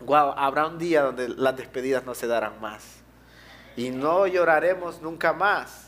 wow, 0.00 0.32
habrá 0.36 0.66
un 0.66 0.78
día 0.78 1.02
donde 1.02 1.28
las 1.28 1.56
despedidas 1.56 2.04
no 2.04 2.14
se 2.14 2.26
darán 2.26 2.60
más. 2.60 2.84
Y 3.76 3.90
no 3.90 4.26
lloraremos 4.26 5.02
nunca 5.02 5.32
más 5.32 5.85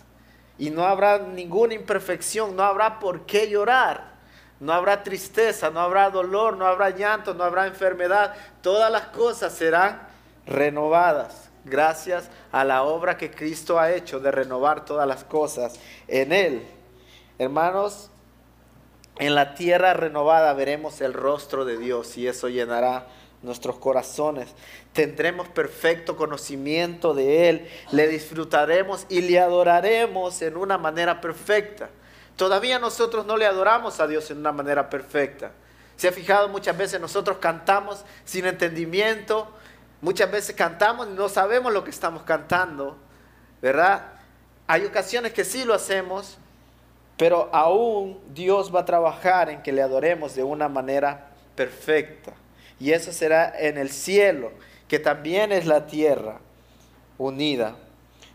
y 0.59 0.71
no 0.71 0.85
habrá 0.85 1.19
ninguna 1.19 1.75
imperfección, 1.75 2.57
no 2.57 2.63
habrá 2.63 2.99
por 2.99 3.27
qué 3.27 3.49
llorar, 3.49 4.13
no 4.61 4.73
habrá 4.73 5.03
tristeza, 5.03 5.71
no 5.71 5.81
habrá 5.81 6.11
dolor, 6.11 6.57
no 6.57 6.67
habrá 6.67 6.91
llanto, 6.91 7.33
no 7.33 7.45
habrá 7.45 7.67
enfermedad, 7.67 8.35
todas 8.61 8.91
las 8.91 9.07
cosas 9.07 9.53
serán 9.55 10.03
renovadas 10.47 11.49
gracias 11.65 12.29
a 12.51 12.65
la 12.65 12.83
obra 12.83 13.17
que 13.17 13.31
Cristo 13.31 13.79
ha 13.79 13.93
hecho 13.93 14.21
de 14.21 14.31
renovar 14.31 14.85
todas 14.85 15.07
las 15.07 15.25
cosas 15.25 15.79
en 16.07 16.33
Él. 16.33 16.67
Hermanos, 17.39 18.11
en 19.19 19.35
la 19.35 19.55
tierra 19.55 19.95
renovada 19.95 20.53
veremos 20.55 21.01
el 21.01 21.13
rostro 21.13 21.65
de 21.65 21.77
Dios 21.77 22.17
y 22.17 22.27
eso 22.27 22.49
llenará 22.49 23.07
nuestros 23.43 23.79
corazones. 23.79 24.49
Tendremos 24.93 25.49
perfecto 25.49 26.17
conocimiento 26.17 27.15
de 27.15 27.49
Él, 27.49 27.69
le 27.93 28.09
disfrutaremos 28.09 29.07
y 29.09 29.21
le 29.21 29.39
adoraremos 29.39 30.43
en 30.43 30.57
una 30.57 30.79
manera 30.79 31.21
perfecta. 31.21 31.91
Todavía 32.37 32.79
nosotros 32.79 33.27
no 33.27 33.37
le 33.37 33.47
adoramos 33.47 34.01
a 34.01 34.07
Dios 34.07 34.31
en 34.31 34.39
una 34.39 34.53
manera 34.53 34.89
perfecta. 34.91 35.53
Se 35.97 36.09
ha 36.09 36.13
fijado 36.13 36.49
muchas 36.49 36.77
veces 36.77 37.01
nosotros 37.01 37.39
cantamos 37.39 38.05
sin 38.25 38.47
entendimiento, 38.47 39.49
muchas 40.01 40.31
veces 40.31 40.55
cantamos 40.55 41.09
y 41.09 41.13
no 41.13 41.29
sabemos 41.29 41.73
lo 41.73 41.83
que 41.83 41.91
estamos 41.91 42.23
cantando, 42.23 42.97
¿verdad? 43.61 44.13
Hay 44.69 44.85
ocasiones 44.85 45.33
que 45.33 45.45
sí 45.45 45.65
lo 45.65 45.75
hacemos, 45.75 46.39
pero 47.17 47.51
aún 47.53 48.21
Dios 48.33 48.73
va 48.73 48.81
a 48.81 48.85
trabajar 48.85 49.49
en 49.51 49.63
que 49.63 49.73
le 49.73 49.83
adoremos 49.83 50.37
de 50.37 50.45
una 50.45 50.69
manera 50.69 51.31
perfecta 51.57 52.33
y 52.81 52.93
eso 52.93 53.13
será 53.13 53.53
en 53.59 53.79
el 53.79 53.91
cielo, 53.91 54.53
que 54.87 54.99
también 54.99 55.53
es 55.53 55.67
la 55.67 55.87
tierra 55.87 56.41
unida. 57.19 57.77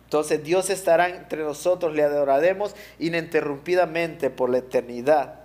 Entonces 0.03 0.43
Dios 0.43 0.69
estará 0.69 1.09
entre 1.09 1.43
nosotros, 1.43 1.95
le 1.95 2.03
adoraremos 2.03 2.75
ininterrumpidamente 2.99 4.29
por 4.29 4.49
la 4.49 4.59
eternidad. 4.59 5.39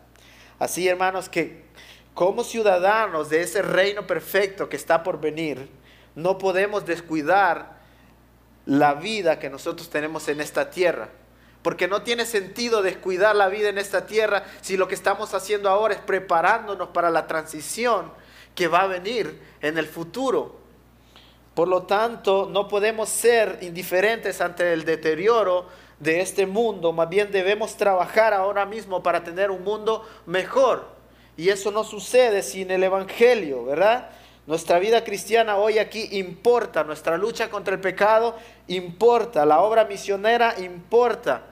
Así, 0.58 0.88
hermanos, 0.88 1.28
que 1.28 1.62
como 2.14 2.44
ciudadanos 2.44 3.30
de 3.30 3.42
ese 3.42 3.62
reino 3.62 4.06
perfecto 4.06 4.68
que 4.68 4.76
está 4.76 5.02
por 5.02 5.20
venir, 5.20 5.70
no 6.14 6.36
podemos 6.36 6.84
descuidar 6.84 7.78
la 8.66 8.94
vida 8.94 9.38
que 9.38 9.48
nosotros 9.48 9.88
tenemos 9.88 10.28
en 10.28 10.40
esta 10.40 10.68
tierra. 10.68 11.08
Porque 11.62 11.88
no 11.88 12.02
tiene 12.02 12.26
sentido 12.26 12.82
descuidar 12.82 13.34
la 13.36 13.48
vida 13.48 13.68
en 13.68 13.78
esta 13.78 14.06
tierra 14.06 14.44
si 14.60 14.76
lo 14.76 14.88
que 14.88 14.94
estamos 14.94 15.32
haciendo 15.32 15.70
ahora 15.70 15.94
es 15.94 16.00
preparándonos 16.00 16.88
para 16.88 17.10
la 17.10 17.26
transición 17.26 18.12
que 18.58 18.66
va 18.66 18.80
a 18.80 18.86
venir 18.88 19.38
en 19.62 19.78
el 19.78 19.86
futuro. 19.86 20.56
Por 21.54 21.68
lo 21.68 21.84
tanto, 21.84 22.48
no 22.50 22.66
podemos 22.66 23.08
ser 23.08 23.60
indiferentes 23.62 24.40
ante 24.40 24.72
el 24.72 24.84
deterioro 24.84 25.66
de 26.00 26.20
este 26.22 26.44
mundo, 26.44 26.92
más 26.92 27.08
bien 27.08 27.30
debemos 27.30 27.76
trabajar 27.76 28.34
ahora 28.34 28.66
mismo 28.66 29.00
para 29.00 29.22
tener 29.22 29.52
un 29.52 29.62
mundo 29.62 30.04
mejor. 30.26 30.88
Y 31.36 31.50
eso 31.50 31.70
no 31.70 31.84
sucede 31.84 32.42
sin 32.42 32.72
el 32.72 32.82
Evangelio, 32.82 33.64
¿verdad? 33.64 34.10
Nuestra 34.48 34.80
vida 34.80 35.04
cristiana 35.04 35.56
hoy 35.56 35.78
aquí 35.78 36.08
importa, 36.18 36.82
nuestra 36.82 37.16
lucha 37.16 37.50
contra 37.50 37.74
el 37.74 37.80
pecado 37.80 38.34
importa, 38.66 39.46
la 39.46 39.60
obra 39.60 39.84
misionera 39.84 40.56
importa, 40.58 41.42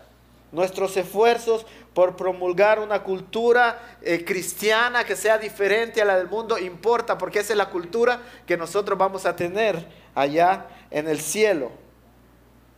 nuestros 0.50 0.96
esfuerzos 0.96 1.66
por 1.96 2.14
promulgar 2.14 2.78
una 2.78 3.02
cultura 3.02 3.96
eh, 4.02 4.22
cristiana 4.22 5.04
que 5.04 5.16
sea 5.16 5.38
diferente 5.38 6.02
a 6.02 6.04
la 6.04 6.18
del 6.18 6.28
mundo, 6.28 6.58
importa, 6.58 7.16
porque 7.16 7.38
esa 7.38 7.54
es 7.54 7.56
la 7.56 7.70
cultura 7.70 8.20
que 8.46 8.58
nosotros 8.58 8.98
vamos 8.98 9.24
a 9.24 9.34
tener 9.34 9.88
allá 10.14 10.66
en 10.90 11.08
el 11.08 11.22
cielo, 11.22 11.70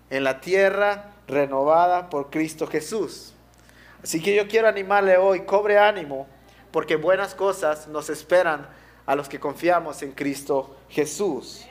en 0.09 0.23
la 0.23 0.41
tierra 0.41 1.15
renovada 1.27 2.11
por 2.11 2.31
Cristo 2.31 2.69
Jesús. 2.69 3.35
Así 4.05 4.23
que 4.23 4.37
yo 4.37 4.47
quiero 4.47 4.69
animarle 4.69 5.17
hoy, 5.17 5.41
cobre 5.41 5.81
ánimo, 5.81 6.29
porque 6.71 6.95
buenas 6.95 7.35
cosas 7.35 7.89
nos 7.89 8.11
esperan 8.11 8.69
a 9.05 9.17
los 9.17 9.29
que 9.29 9.41
confiamos 9.41 10.01
en 10.03 10.13
Cristo 10.13 10.77
Jesús. 10.91 11.67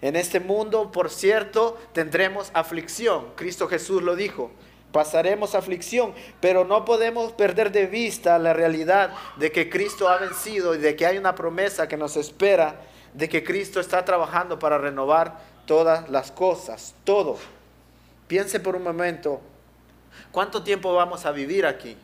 En 0.00 0.14
este 0.14 0.38
mundo, 0.38 0.92
por 0.92 1.10
cierto, 1.10 1.76
tendremos 1.92 2.52
aflicción. 2.54 3.32
Cristo 3.34 3.66
Jesús 3.66 4.00
lo 4.00 4.14
dijo 4.14 4.52
pasaremos 4.92 5.54
aflicción, 5.54 6.14
pero 6.40 6.64
no 6.64 6.84
podemos 6.84 7.32
perder 7.32 7.72
de 7.72 7.86
vista 7.86 8.38
la 8.38 8.52
realidad 8.52 9.12
de 9.36 9.52
que 9.52 9.68
Cristo 9.68 10.08
ha 10.08 10.18
vencido 10.18 10.74
y 10.74 10.78
de 10.78 10.96
que 10.96 11.06
hay 11.06 11.18
una 11.18 11.34
promesa 11.34 11.88
que 11.88 11.96
nos 11.96 12.16
espera, 12.16 12.76
de 13.12 13.28
que 13.28 13.44
Cristo 13.44 13.80
está 13.80 14.04
trabajando 14.04 14.58
para 14.58 14.78
renovar 14.78 15.38
todas 15.66 16.08
las 16.08 16.30
cosas, 16.30 16.94
todo. 17.04 17.36
Piense 18.26 18.60
por 18.60 18.76
un 18.76 18.82
momento, 18.82 19.40
¿cuánto 20.32 20.62
tiempo 20.62 20.94
vamos 20.94 21.26
a 21.26 21.32
vivir 21.32 21.66
aquí? 21.66 21.96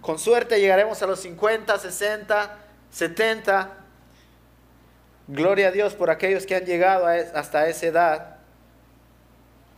Con 0.00 0.18
suerte 0.18 0.60
llegaremos 0.60 1.02
a 1.02 1.06
los 1.06 1.20
50, 1.20 1.78
60, 1.78 2.58
70. 2.90 3.70
Gloria 5.28 5.68
a 5.68 5.70
Dios 5.70 5.94
por 5.94 6.10
aquellos 6.10 6.44
que 6.44 6.54
han 6.54 6.66
llegado 6.66 7.06
hasta 7.06 7.68
esa 7.68 7.86
edad. 7.86 8.33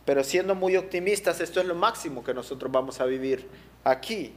Pero 0.07 0.23
siendo 0.23 0.55
muy 0.55 0.77
optimistas, 0.77 1.41
esto 1.41 1.59
es 1.59 1.65
lo 1.65 1.75
máximo 1.75 2.23
que 2.23 2.33
nosotros 2.33 2.71
vamos 2.71 3.01
a 3.01 3.05
vivir 3.05 3.45
aquí. 3.83 4.33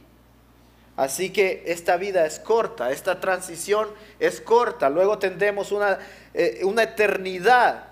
Así 0.97 1.29
que 1.29 1.63
esta 1.65 1.95
vida 1.95 2.25
es 2.25 2.39
corta, 2.39 2.91
esta 2.91 3.21
transición 3.21 3.87
es 4.19 4.41
corta, 4.41 4.89
luego 4.89 5.17
tendremos 5.17 5.71
una, 5.71 5.97
eh, 6.33 6.59
una 6.65 6.83
eternidad. 6.83 7.85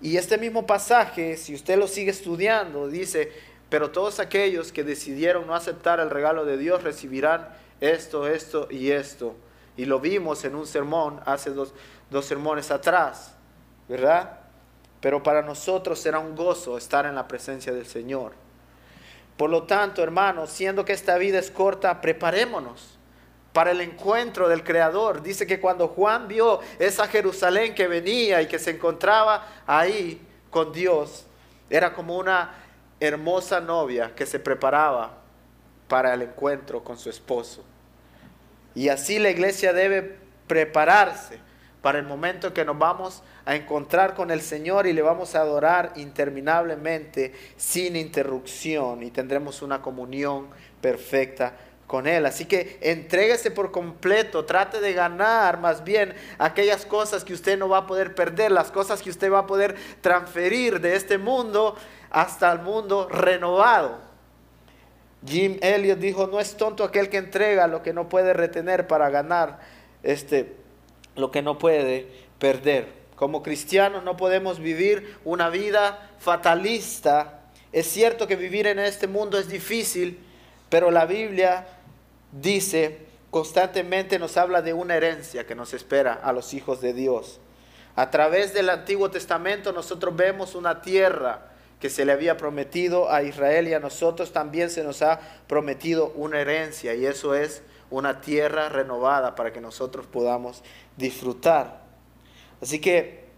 Y 0.00 0.16
este 0.16 0.38
mismo 0.38 0.66
pasaje, 0.66 1.36
si 1.36 1.54
usted 1.54 1.76
lo 1.76 1.86
sigue 1.86 2.12
estudiando, 2.12 2.88
dice, 2.88 3.30
pero 3.68 3.90
todos 3.90 4.18
aquellos 4.18 4.72
que 4.72 4.84
decidieron 4.84 5.46
no 5.46 5.54
aceptar 5.54 6.00
el 6.00 6.08
regalo 6.08 6.46
de 6.46 6.56
Dios 6.56 6.82
recibirán 6.82 7.46
esto, 7.82 8.26
esto 8.26 8.68
y 8.70 8.90
esto. 8.90 9.36
Y 9.76 9.84
lo 9.84 10.00
vimos 10.00 10.46
en 10.46 10.54
un 10.54 10.66
sermón 10.66 11.20
hace 11.26 11.50
dos, 11.50 11.74
dos 12.08 12.24
sermones 12.24 12.70
atrás, 12.70 13.34
¿verdad? 13.86 14.37
Pero 15.00 15.22
para 15.22 15.42
nosotros 15.42 15.98
será 15.98 16.18
un 16.18 16.34
gozo 16.34 16.76
estar 16.76 17.06
en 17.06 17.14
la 17.14 17.28
presencia 17.28 17.72
del 17.72 17.86
Señor. 17.86 18.32
Por 19.36 19.50
lo 19.50 19.62
tanto, 19.64 20.02
hermanos, 20.02 20.50
siendo 20.50 20.84
que 20.84 20.92
esta 20.92 21.16
vida 21.16 21.38
es 21.38 21.50
corta, 21.50 22.00
preparémonos 22.00 22.98
para 23.52 23.70
el 23.70 23.80
encuentro 23.80 24.48
del 24.48 24.64
Creador. 24.64 25.22
Dice 25.22 25.46
que 25.46 25.60
cuando 25.60 25.88
Juan 25.88 26.28
vio 26.28 26.60
esa 26.78 27.06
Jerusalén 27.06 27.74
que 27.74 27.86
venía 27.86 28.42
y 28.42 28.46
que 28.46 28.58
se 28.58 28.72
encontraba 28.72 29.46
ahí 29.66 30.20
con 30.50 30.72
Dios, 30.72 31.24
Era 31.70 31.92
como 31.92 32.16
una 32.16 32.54
hermosa 32.98 33.60
novia 33.60 34.14
que 34.14 34.24
se 34.24 34.38
preparaba 34.38 35.18
para 35.86 36.14
el 36.14 36.22
encuentro 36.22 36.82
con 36.82 36.96
su 36.96 37.10
esposo. 37.10 37.62
Y 38.74 38.88
así 38.88 39.18
la 39.18 39.28
iglesia 39.28 39.72
debe 39.74 40.18
prepararse 40.46 41.38
para 41.82 41.98
el 41.98 42.06
momento 42.06 42.54
que 42.54 42.64
nos 42.64 42.78
vamos 42.78 43.22
a 43.37 43.37
encontrar 43.54 44.14
con 44.14 44.30
el 44.30 44.42
Señor 44.42 44.86
y 44.86 44.92
le 44.92 45.02
vamos 45.02 45.34
a 45.34 45.40
adorar 45.40 45.92
interminablemente 45.96 47.32
sin 47.56 47.96
interrupción 47.96 49.02
y 49.02 49.10
tendremos 49.10 49.62
una 49.62 49.80
comunión 49.80 50.48
perfecta 50.80 51.54
con 51.86 52.06
Él. 52.06 52.26
Así 52.26 52.44
que 52.44 52.78
entréguese 52.82 53.50
por 53.50 53.72
completo, 53.72 54.44
trate 54.44 54.80
de 54.80 54.92
ganar 54.92 55.58
más 55.58 55.82
bien 55.82 56.14
aquellas 56.38 56.84
cosas 56.84 57.24
que 57.24 57.32
usted 57.32 57.58
no 57.58 57.68
va 57.68 57.78
a 57.78 57.86
poder 57.86 58.14
perder, 58.14 58.52
las 58.52 58.70
cosas 58.70 59.02
que 59.02 59.10
usted 59.10 59.32
va 59.32 59.40
a 59.40 59.46
poder 59.46 59.74
transferir 60.00 60.80
de 60.80 60.94
este 60.94 61.18
mundo 61.18 61.74
hasta 62.10 62.52
el 62.52 62.60
mundo 62.60 63.08
renovado. 63.08 63.98
Jim 65.26 65.58
Elliot 65.62 65.98
dijo, 65.98 66.26
no 66.28 66.38
es 66.38 66.56
tonto 66.56 66.84
aquel 66.84 67.08
que 67.08 67.16
entrega 67.16 67.66
lo 67.66 67.82
que 67.82 67.92
no 67.92 68.08
puede 68.08 68.34
retener 68.34 68.86
para 68.86 69.10
ganar 69.10 69.58
este, 70.02 70.54
lo 71.16 71.30
que 71.30 71.42
no 71.42 71.58
puede 71.58 72.06
perder. 72.38 72.97
Como 73.18 73.42
cristianos 73.42 74.04
no 74.04 74.16
podemos 74.16 74.60
vivir 74.60 75.18
una 75.24 75.50
vida 75.50 76.08
fatalista. 76.20 77.40
Es 77.72 77.88
cierto 77.88 78.28
que 78.28 78.36
vivir 78.36 78.68
en 78.68 78.78
este 78.78 79.08
mundo 79.08 79.40
es 79.40 79.48
difícil, 79.48 80.20
pero 80.68 80.92
la 80.92 81.04
Biblia 81.04 81.66
dice 82.30 83.08
constantemente 83.32 84.20
nos 84.20 84.36
habla 84.36 84.62
de 84.62 84.72
una 84.72 84.94
herencia 84.94 85.46
que 85.46 85.56
nos 85.56 85.74
espera 85.74 86.14
a 86.14 86.32
los 86.32 86.54
hijos 86.54 86.80
de 86.80 86.92
Dios. 86.92 87.40
A 87.96 88.10
través 88.10 88.54
del 88.54 88.70
Antiguo 88.70 89.10
Testamento 89.10 89.72
nosotros 89.72 90.14
vemos 90.14 90.54
una 90.54 90.80
tierra 90.80 91.48
que 91.80 91.90
se 91.90 92.04
le 92.04 92.12
había 92.12 92.36
prometido 92.36 93.10
a 93.10 93.24
Israel 93.24 93.66
y 93.66 93.74
a 93.74 93.80
nosotros 93.80 94.32
también 94.32 94.70
se 94.70 94.84
nos 94.84 95.02
ha 95.02 95.18
prometido 95.48 96.12
una 96.14 96.40
herencia 96.40 96.94
y 96.94 97.04
eso 97.04 97.34
es 97.34 97.62
una 97.90 98.20
tierra 98.20 98.68
renovada 98.68 99.34
para 99.34 99.52
que 99.52 99.60
nosotros 99.60 100.06
podamos 100.06 100.62
disfrutar. 100.96 101.87
Así 102.60 102.80
que 102.80 103.28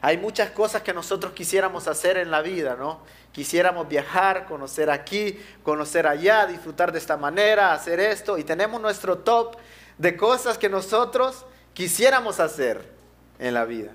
hay 0.00 0.16
muchas 0.16 0.50
cosas 0.50 0.82
que 0.82 0.92
nosotros 0.92 1.32
quisiéramos 1.32 1.88
hacer 1.88 2.16
en 2.16 2.30
la 2.30 2.40
vida, 2.40 2.76
¿no? 2.78 3.00
Quisiéramos 3.32 3.88
viajar, 3.88 4.46
conocer 4.46 4.90
aquí, 4.90 5.38
conocer 5.62 6.06
allá, 6.06 6.46
disfrutar 6.46 6.92
de 6.92 6.98
esta 6.98 7.16
manera, 7.16 7.72
hacer 7.72 8.00
esto 8.00 8.38
y 8.38 8.44
tenemos 8.44 8.80
nuestro 8.80 9.18
top 9.18 9.56
de 9.98 10.16
cosas 10.16 10.58
que 10.58 10.68
nosotros 10.68 11.44
quisiéramos 11.74 12.40
hacer 12.40 12.90
en 13.38 13.54
la 13.54 13.64
vida. 13.64 13.92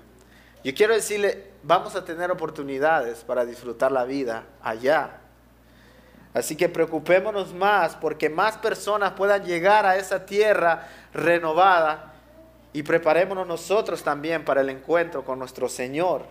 Yo 0.62 0.74
quiero 0.74 0.94
decirle, 0.94 1.50
vamos 1.62 1.94
a 1.94 2.04
tener 2.04 2.30
oportunidades 2.30 3.24
para 3.24 3.44
disfrutar 3.44 3.92
la 3.92 4.04
vida 4.04 4.44
allá. 4.62 5.20
Así 6.32 6.56
que 6.56 6.68
preocupémonos 6.68 7.54
más 7.54 7.96
porque 7.96 8.28
más 8.28 8.56
personas 8.58 9.12
puedan 9.12 9.44
llegar 9.44 9.86
a 9.86 9.96
esa 9.96 10.26
tierra 10.26 10.88
renovada 11.12 12.13
y 12.74 12.82
preparémonos 12.82 13.46
nosotros 13.46 14.02
también 14.02 14.44
para 14.44 14.60
el 14.60 14.68
encuentro 14.68 15.24
con 15.24 15.38
nuestro 15.38 15.68
Señor. 15.68 16.26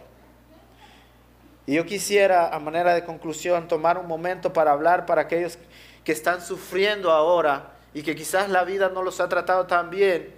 Y 1.65 1.75
yo 1.75 1.85
quisiera, 1.85 2.53
a 2.53 2.59
manera 2.59 2.93
de 2.93 3.05
conclusión, 3.05 3.69
tomar 3.69 3.97
un 3.97 4.07
momento 4.07 4.51
para 4.51 4.73
hablar 4.73 5.05
para 5.05 5.21
aquellos 5.21 5.57
que 6.03 6.11
están 6.11 6.41
sufriendo 6.41 7.11
ahora 7.11 7.71
y 7.93 8.03
que 8.03 8.13
quizás 8.13 8.49
la 8.49 8.65
vida 8.65 8.89
no 8.89 9.03
los 9.03 9.21
ha 9.21 9.29
tratado 9.29 9.65
tan 9.67 9.89
bien 9.89 10.33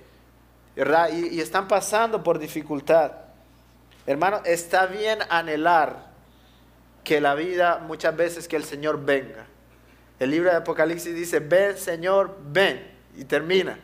Y, 1.12 1.36
y 1.36 1.41
están 1.41 1.68
pasando 1.68 2.22
por 2.22 2.38
dificultad. 2.38 3.13
Hermano, 4.06 4.41
está 4.46 4.86
bien 4.86 5.20
anhelar 5.30 6.12
que 7.04 7.20
la 7.20 7.34
vida 7.34 7.80
muchas 7.80 8.15
veces 8.15 8.48
que 8.48 8.58
el 8.58 8.63
Señor 8.63 9.04
venga. 9.04 9.48
El 10.20 10.30
libro 10.30 10.52
de 10.52 10.58
Apocalipsis 10.58 11.15
dice, 11.15 11.39
ven 11.39 11.78
Señor, 11.78 12.38
ven. 12.46 12.94
Y 13.18 13.24
termina. 13.24 13.80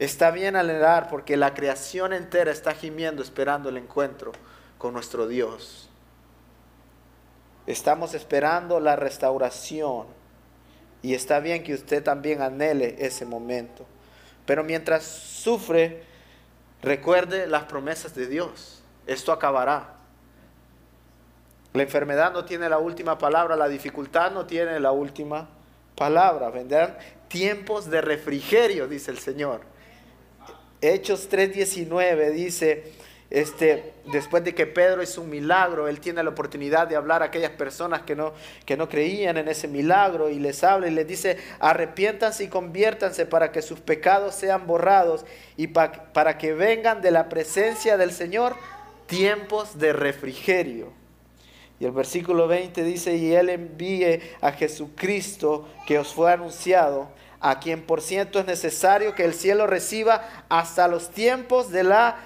Está 0.00 0.32
bien 0.32 0.56
anhelar 0.56 1.08
porque 1.08 1.36
la 1.36 1.54
creación 1.54 2.12
entera 2.12 2.50
está 2.50 2.74
gimiendo 2.74 3.22
esperando 3.22 3.68
el 3.68 3.76
encuentro 3.76 4.32
con 4.78 4.92
nuestro 4.92 5.28
Dios. 5.28 5.88
Estamos 7.68 8.14
esperando 8.14 8.80
la 8.80 8.96
restauración 8.96 10.08
y 11.02 11.14
está 11.14 11.38
bien 11.38 11.62
que 11.62 11.74
usted 11.74 12.02
también 12.02 12.42
anhele 12.42 12.96
ese 12.98 13.24
momento. 13.24 13.86
Pero 14.44 14.64
mientras 14.64 15.04
sufre, 15.04 16.02
Recuerde 16.82 17.46
las 17.46 17.64
promesas 17.64 18.14
de 18.14 18.26
Dios. 18.26 18.82
Esto 19.06 19.32
acabará. 19.32 19.96
La 21.72 21.82
enfermedad 21.82 22.32
no 22.32 22.44
tiene 22.44 22.68
la 22.68 22.78
última 22.78 23.18
palabra, 23.18 23.54
la 23.54 23.68
dificultad 23.68 24.32
no 24.32 24.46
tiene 24.46 24.80
la 24.80 24.92
última 24.92 25.48
palabra. 25.94 26.50
Vendrán 26.50 26.96
tiempos 27.28 27.90
de 27.90 28.00
refrigerio, 28.00 28.88
dice 28.88 29.10
el 29.10 29.18
Señor. 29.18 29.60
Hechos 30.82 31.28
3:19 31.30 32.30
dice, 32.30 32.84
este, 33.30 33.92
después 34.12 34.42
de 34.42 34.54
que 34.54 34.66
Pedro 34.66 35.02
hizo 35.02 35.20
un 35.20 35.30
milagro, 35.30 35.86
él 35.86 36.00
tiene 36.00 36.22
la 36.22 36.30
oportunidad 36.30 36.88
de 36.88 36.96
hablar 36.96 37.22
a 37.22 37.26
aquellas 37.26 37.52
personas 37.52 38.02
que 38.02 38.16
no, 38.16 38.32
que 38.66 38.76
no 38.76 38.88
creían 38.88 39.36
en 39.36 39.46
ese 39.46 39.68
milagro 39.68 40.30
y 40.30 40.40
les 40.40 40.64
habla 40.64 40.88
y 40.88 40.90
les 40.90 41.06
dice, 41.06 41.36
arrepiéntanse 41.60 42.44
y 42.44 42.48
conviértanse 42.48 43.26
para 43.26 43.52
que 43.52 43.62
sus 43.62 43.78
pecados 43.78 44.34
sean 44.34 44.66
borrados 44.66 45.24
y 45.56 45.68
para 45.68 46.38
que 46.38 46.54
vengan 46.54 47.02
de 47.02 47.12
la 47.12 47.28
presencia 47.28 47.96
del 47.96 48.10
Señor 48.10 48.56
tiempos 49.06 49.78
de 49.78 49.92
refrigerio. 49.92 50.92
Y 51.78 51.86
el 51.86 51.92
versículo 51.92 52.46
20 52.48 52.82
dice, 52.82 53.16
y 53.16 53.32
él 53.32 53.48
envíe 53.48 54.20
a 54.40 54.52
Jesucristo 54.52 55.68
que 55.86 55.98
os 55.98 56.12
fue 56.12 56.32
anunciado, 56.32 57.08
a 57.40 57.58
quien 57.58 57.82
por 57.82 58.02
cierto 58.02 58.38
es 58.38 58.46
necesario 58.46 59.14
que 59.14 59.24
el 59.24 59.34
cielo 59.34 59.66
reciba 59.66 60.22
hasta 60.48 60.88
los 60.88 61.10
tiempos 61.10 61.70
de 61.70 61.84
la 61.84 62.16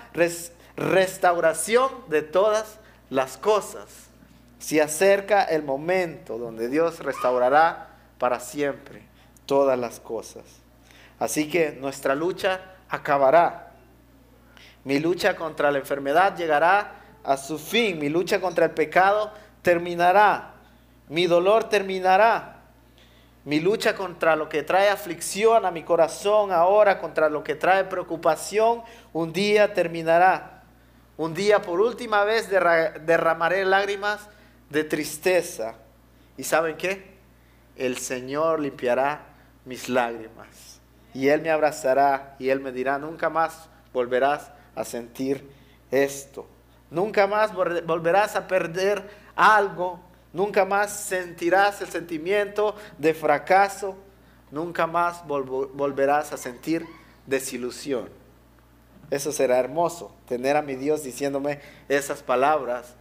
restauración 0.77 1.90
de 2.09 2.22
todas 2.22 2.79
las 3.11 3.37
cosas. 3.37 3.87
Se 4.59 4.83
acerca 4.83 5.44
el 5.44 5.62
momento 5.62 6.38
donde 6.38 6.68
Dios 6.68 6.98
restaurará 7.00 7.90
para 8.18 8.40
siempre 8.40 9.03
todas 9.46 9.79
las 9.79 10.00
cosas. 10.00 10.42
Así 11.18 11.48
que 11.48 11.72
nuestra 11.72 12.14
lucha 12.14 12.61
acabará. 12.88 13.72
Mi 14.85 14.98
lucha 14.98 15.37
contra 15.37 15.70
la 15.70 15.79
enfermedad 15.79 16.37
llegará 16.37 16.92
a 17.22 17.37
su 17.37 17.59
fin. 17.59 17.98
Mi 17.98 18.09
lucha 18.09 18.40
contra 18.40 18.66
el 18.66 18.72
pecado 18.72 19.33
terminará. 19.62 20.55
Mi 21.09 21.27
dolor 21.27 21.64
terminará. 21.64 22.53
Mi 23.44 23.61
lucha 23.61 23.94
contra 23.94 24.37
lo 24.37 24.48
que 24.48 24.62
trae 24.62 24.88
aflicción 24.88 25.66
a 25.66 25.70
mi 25.70 25.83
corazón 25.83 26.50
ahora, 26.50 26.98
contra 26.98 27.28
lo 27.28 27.44
que 27.44 27.54
trae 27.54 27.85
preocupación, 27.85 28.83
un 29.12 29.33
día 29.33 29.74
terminará. 29.74 30.62
Un 31.16 31.35
día 31.35 31.61
por 31.61 31.80
última 31.80 32.24
vez 32.24 32.48
derramaré 32.48 33.64
lágrimas 33.64 34.28
de 34.70 34.83
tristeza. 34.85 35.74
¿Y 36.37 36.44
saben 36.44 36.76
qué? 36.76 37.14
El 37.76 37.98
Señor 37.98 38.61
limpiará 38.61 39.26
mis 39.64 39.88
lágrimas. 39.88 40.80
Y 41.12 41.28
Él 41.28 41.42
me 41.42 41.50
abrazará 41.50 42.37
y 42.38 42.48
Él 42.48 42.61
me 42.61 42.72
dirá, 42.72 42.98
nunca 42.98 43.28
más 43.28 43.68
volverás 43.92 44.50
a 44.74 44.85
sentir 44.85 45.48
esto. 45.90 46.48
Nunca 46.90 47.26
más 47.26 47.52
volverás 47.54 48.37
a 48.37 48.48
perder 48.48 49.09
algo. 49.37 50.00
Nunca 50.34 50.64
más 50.64 50.90
sentirás 51.00 51.80
el 51.80 51.88
sentimiento 51.88 52.74
de 52.98 53.14
fracaso. 53.14 53.96
Nunca 54.50 54.86
más 54.86 55.26
volverás 55.26 56.32
a 56.32 56.36
sentir 56.36 56.84
desilusión. 57.24 58.10
Eso 59.10 59.30
será 59.30 59.58
hermoso, 59.58 60.12
tener 60.26 60.56
a 60.56 60.62
mi 60.62 60.74
Dios 60.74 61.04
diciéndome 61.04 61.60
esas 61.88 62.22
palabras 62.22 62.94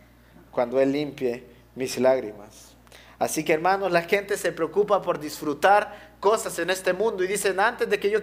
cuando 0.51 0.79
Él 0.79 0.91
limpie 0.91 1.47
mis 1.75 1.99
lágrimas. 1.99 2.75
Así 3.17 3.43
que 3.43 3.53
hermanos, 3.53 3.91
la 3.91 4.03
gente 4.03 4.37
se 4.37 4.51
preocupa 4.51 5.01
por 5.01 5.19
disfrutar 5.19 6.13
cosas 6.19 6.59
en 6.59 6.69
este 6.69 6.93
mundo 6.93 7.23
y 7.23 7.27
dicen, 7.27 7.59
antes 7.59 7.89
de 7.89 7.99
que 7.99 8.11
yo, 8.11 8.19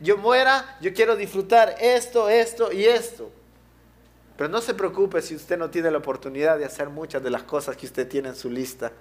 yo 0.00 0.16
muera, 0.16 0.78
yo 0.80 0.94
quiero 0.94 1.16
disfrutar 1.16 1.74
esto, 1.80 2.30
esto 2.30 2.72
y 2.72 2.84
esto. 2.86 3.30
Pero 4.36 4.48
no 4.48 4.60
se 4.60 4.74
preocupe 4.74 5.22
si 5.22 5.34
usted 5.34 5.56
no 5.58 5.70
tiene 5.70 5.90
la 5.90 5.98
oportunidad 5.98 6.58
de 6.58 6.64
hacer 6.64 6.88
muchas 6.88 7.22
de 7.22 7.30
las 7.30 7.44
cosas 7.44 7.76
que 7.76 7.86
usted 7.86 8.08
tiene 8.08 8.30
en 8.30 8.34
su 8.34 8.50
lista. 8.50 8.92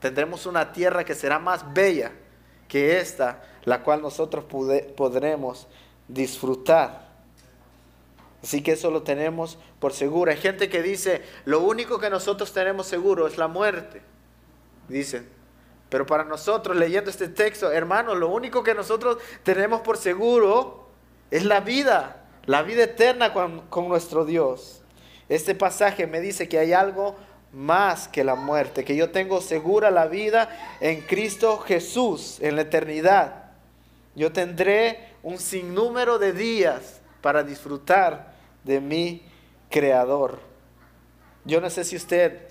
Tendremos 0.00 0.46
una 0.46 0.72
tierra 0.72 1.04
que 1.04 1.14
será 1.14 1.38
más 1.38 1.72
bella 1.72 2.12
que 2.66 2.98
esta, 2.98 3.44
la 3.64 3.82
cual 3.82 4.02
nosotros 4.02 4.44
podremos 4.96 5.68
disfrutar. 6.08 7.12
Así 8.42 8.62
que 8.62 8.72
eso 8.72 8.90
lo 8.90 9.02
tenemos 9.02 9.58
por 9.78 9.92
seguro. 9.92 10.32
Hay 10.32 10.38
gente 10.38 10.68
que 10.68 10.82
dice, 10.82 11.22
lo 11.44 11.60
único 11.60 12.00
que 12.00 12.10
nosotros 12.10 12.52
tenemos 12.52 12.86
seguro 12.86 13.28
es 13.28 13.38
la 13.38 13.46
muerte. 13.46 14.02
Dicen. 14.88 15.28
Pero 15.92 16.06
para 16.06 16.24
nosotros, 16.24 16.74
leyendo 16.74 17.10
este 17.10 17.28
texto, 17.28 17.70
hermanos, 17.70 18.16
lo 18.16 18.28
único 18.28 18.62
que 18.62 18.74
nosotros 18.74 19.18
tenemos 19.42 19.82
por 19.82 19.98
seguro 19.98 20.88
es 21.30 21.44
la 21.44 21.60
vida, 21.60 22.21
la 22.46 22.62
vida 22.62 22.84
eterna 22.84 23.32
con, 23.32 23.88
nuestro 23.88 24.24
Dios. 24.24 24.82
Este 25.28 25.54
pasaje 25.54 26.06
me 26.06 26.20
dice 26.20 26.48
que 26.48 26.58
hay 26.58 26.72
algo 26.72 27.16
más 27.52 28.08
que 28.08 28.24
la 28.24 28.34
muerte, 28.34 28.84
que 28.84 28.96
yo 28.96 29.10
tengo 29.10 29.40
segura 29.40 29.90
la 29.90 30.06
vida 30.06 30.48
en 30.80 31.02
Cristo 31.02 31.58
Jesús, 31.58 32.38
en 32.40 32.56
la 32.56 32.62
eternidad. 32.62 33.50
Yo 34.14 34.32
tendré 34.32 35.12
un 35.22 35.38
sinnúmero 35.38 36.18
de 36.18 36.32
días 36.32 37.00
para 37.20 37.42
disfrutar 37.42 38.34
de 38.64 38.80
mi 38.80 39.22
Creador. 39.70 40.40
Yo 41.44 41.60
no 41.60 41.70
sé 41.70 41.84
si 41.84 41.96
usted 41.96 42.48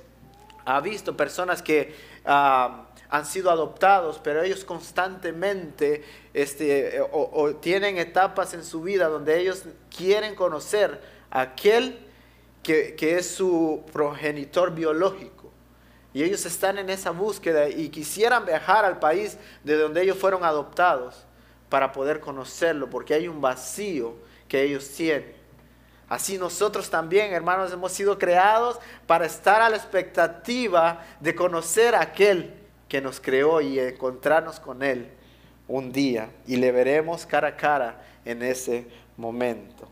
ha 0.65 0.79
visto 0.81 1.15
personas 1.15 1.61
que 1.61 1.95
ah, 2.25 2.87
han 3.11 3.25
sido 3.25 3.51
adoptados, 3.51 4.21
pero 4.23 4.41
ellos 4.41 4.63
constantemente 4.63 6.03
este, 6.33 7.01
o, 7.11 7.53
tienen 7.55 7.97
etapas 7.97 8.53
en 8.53 8.63
su 8.63 8.81
vida 8.81 9.09
donde 9.09 9.37
ellos 9.37 9.63
quieren 9.95 10.33
conocer 10.33 11.01
a 11.29 11.41
aquel 11.41 11.99
que, 12.63 12.95
que 12.95 13.17
es 13.17 13.29
su 13.29 13.83
progenitor 13.91 14.73
biológico. 14.73 15.51
Y 16.13 16.23
ellos 16.23 16.45
están 16.45 16.77
en 16.77 16.89
esa 16.89 17.11
búsqueda 17.11 17.67
y 17.67 17.89
quisieran 17.89 18.45
viajar 18.45 18.85
al 18.85 18.99
país 18.99 19.37
de 19.65 19.75
donde 19.75 20.03
ellos 20.03 20.17
fueron 20.17 20.45
adoptados 20.45 21.25
para 21.67 21.91
poder 21.91 22.21
conocerlo, 22.21 22.89
porque 22.89 23.13
hay 23.13 23.27
un 23.27 23.41
vacío 23.41 24.15
que 24.47 24.61
ellos 24.63 24.87
tienen. 24.87 25.33
Así 26.07 26.37
nosotros 26.37 26.89
también, 26.89 27.33
hermanos, 27.33 27.73
hemos 27.73 27.91
sido 27.91 28.17
creados 28.17 28.79
para 29.05 29.25
estar 29.25 29.61
a 29.61 29.69
la 29.69 29.75
expectativa 29.75 31.05
de 31.19 31.35
conocer 31.35 31.93
a 31.93 32.01
aquel 32.01 32.60
que 32.91 32.99
nos 32.99 33.21
creó 33.21 33.61
y 33.61 33.79
encontrarnos 33.79 34.59
con 34.59 34.83
Él 34.83 35.07
un 35.69 35.93
día. 35.93 36.29
Y 36.45 36.57
le 36.57 36.73
veremos 36.73 37.25
cara 37.25 37.47
a 37.47 37.55
cara 37.55 38.03
en 38.25 38.43
ese 38.43 38.85
momento. 39.15 39.87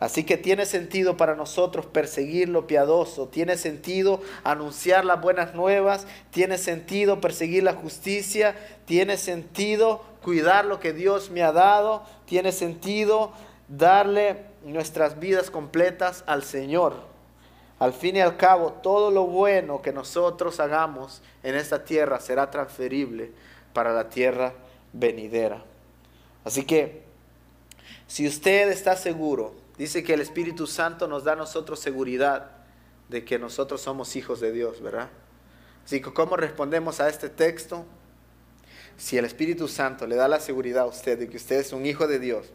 Así 0.00 0.22
que 0.22 0.36
tiene 0.36 0.66
sentido 0.66 1.16
para 1.16 1.34
nosotros 1.34 1.86
perseguir 1.86 2.50
lo 2.50 2.66
piadoso, 2.66 3.28
tiene 3.28 3.56
sentido 3.56 4.20
anunciar 4.44 5.06
las 5.06 5.18
buenas 5.18 5.54
nuevas, 5.54 6.06
tiene 6.30 6.58
sentido 6.58 7.22
perseguir 7.22 7.62
la 7.62 7.72
justicia, 7.72 8.54
tiene 8.84 9.16
sentido 9.16 10.04
cuidar 10.22 10.66
lo 10.66 10.78
que 10.78 10.92
Dios 10.92 11.30
me 11.30 11.42
ha 11.42 11.52
dado, 11.52 12.04
tiene 12.26 12.52
sentido 12.52 13.32
darle 13.68 14.42
nuestras 14.62 15.18
vidas 15.18 15.50
completas 15.50 16.22
al 16.26 16.42
Señor. 16.42 17.15
Al 17.78 17.92
fin 17.92 18.16
y 18.16 18.20
al 18.20 18.36
cabo, 18.36 18.72
todo 18.72 19.10
lo 19.10 19.26
bueno 19.26 19.82
que 19.82 19.92
nosotros 19.92 20.60
hagamos 20.60 21.22
en 21.42 21.54
esta 21.54 21.84
tierra 21.84 22.20
será 22.20 22.50
transferible 22.50 23.32
para 23.74 23.92
la 23.92 24.08
tierra 24.08 24.54
venidera. 24.94 25.62
Así 26.44 26.64
que, 26.64 27.02
si 28.06 28.26
usted 28.26 28.70
está 28.70 28.96
seguro, 28.96 29.54
dice 29.76 30.02
que 30.02 30.14
el 30.14 30.20
Espíritu 30.22 30.66
Santo 30.66 31.06
nos 31.06 31.24
da 31.24 31.32
a 31.32 31.36
nosotros 31.36 31.78
seguridad 31.80 32.50
de 33.08 33.24
que 33.24 33.38
nosotros 33.38 33.82
somos 33.82 34.16
hijos 34.16 34.40
de 34.40 34.52
Dios, 34.52 34.80
¿verdad? 34.80 35.10
Así 35.84 36.00
que, 36.00 36.12
¿cómo 36.12 36.36
respondemos 36.36 37.00
a 37.00 37.08
este 37.08 37.28
texto? 37.28 37.84
Si 38.96 39.18
el 39.18 39.26
Espíritu 39.26 39.68
Santo 39.68 40.06
le 40.06 40.16
da 40.16 40.28
la 40.28 40.40
seguridad 40.40 40.84
a 40.84 40.86
usted 40.86 41.18
de 41.18 41.28
que 41.28 41.36
usted 41.36 41.60
es 41.60 41.72
un 41.72 41.84
hijo 41.84 42.06
de 42.06 42.18
Dios, 42.18 42.46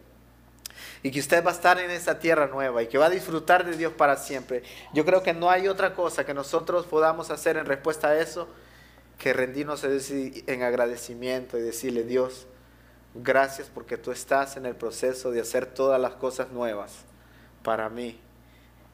y 1.03 1.11
que 1.11 1.19
usted 1.19 1.43
va 1.43 1.51
a 1.51 1.53
estar 1.53 1.79
en 1.79 1.89
esa 1.89 2.19
tierra 2.19 2.47
nueva 2.47 2.83
y 2.83 2.87
que 2.87 2.97
va 2.97 3.07
a 3.07 3.09
disfrutar 3.09 3.65
de 3.65 3.75
Dios 3.75 3.93
para 3.93 4.17
siempre. 4.17 4.63
Yo 4.93 5.03
creo 5.05 5.23
que 5.23 5.33
no 5.33 5.49
hay 5.49 5.67
otra 5.67 5.93
cosa 5.93 6.25
que 6.25 6.33
nosotros 6.33 6.85
podamos 6.85 7.31
hacer 7.31 7.57
en 7.57 7.65
respuesta 7.65 8.09
a 8.09 8.19
eso 8.19 8.47
que 9.17 9.33
rendirnos 9.33 9.83
en 9.83 10.63
agradecimiento 10.63 11.57
y 11.57 11.61
decirle, 11.61 12.03
Dios, 12.03 12.47
gracias 13.13 13.69
porque 13.71 13.97
tú 13.97 14.11
estás 14.11 14.57
en 14.57 14.65
el 14.65 14.75
proceso 14.75 15.29
de 15.31 15.41
hacer 15.41 15.67
todas 15.67 16.01
las 16.01 16.13
cosas 16.13 16.51
nuevas 16.51 17.05
para 17.61 17.87
mí 17.89 18.19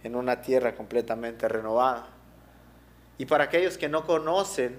en 0.04 0.16
una 0.16 0.42
tierra 0.42 0.76
completamente 0.76 1.48
renovada. 1.48 2.08
Y 3.18 3.26
para 3.26 3.46
aquellos 3.46 3.78
que 3.78 3.90
no 3.90 4.06
conocen 4.06 4.78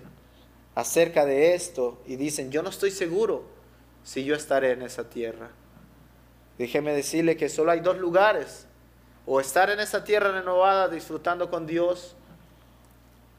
acerca 0.75 1.25
de 1.25 1.55
esto 1.55 2.01
y 2.07 2.17
dicen, 2.17 2.51
yo 2.51 2.63
no 2.63 2.69
estoy 2.69 2.91
seguro 2.91 3.45
si 4.05 4.25
yo 4.25 4.35
estaré 4.35 4.73
en 4.73 4.83
esa 4.83 5.09
tierra. 5.09 5.51
Déjeme 6.59 6.93
decirle 6.93 7.37
que 7.37 7.49
solo 7.49 7.71
hay 7.71 7.81
dos 7.81 7.99
lugares. 7.99 8.67
O 9.27 9.41
estar 9.41 9.71
en 9.71 9.81
esa 9.81 10.05
tierra 10.05 10.33
renovada 10.33 10.89
disfrutando 10.89 11.51
con 11.51 11.67
Dios, 11.67 12.17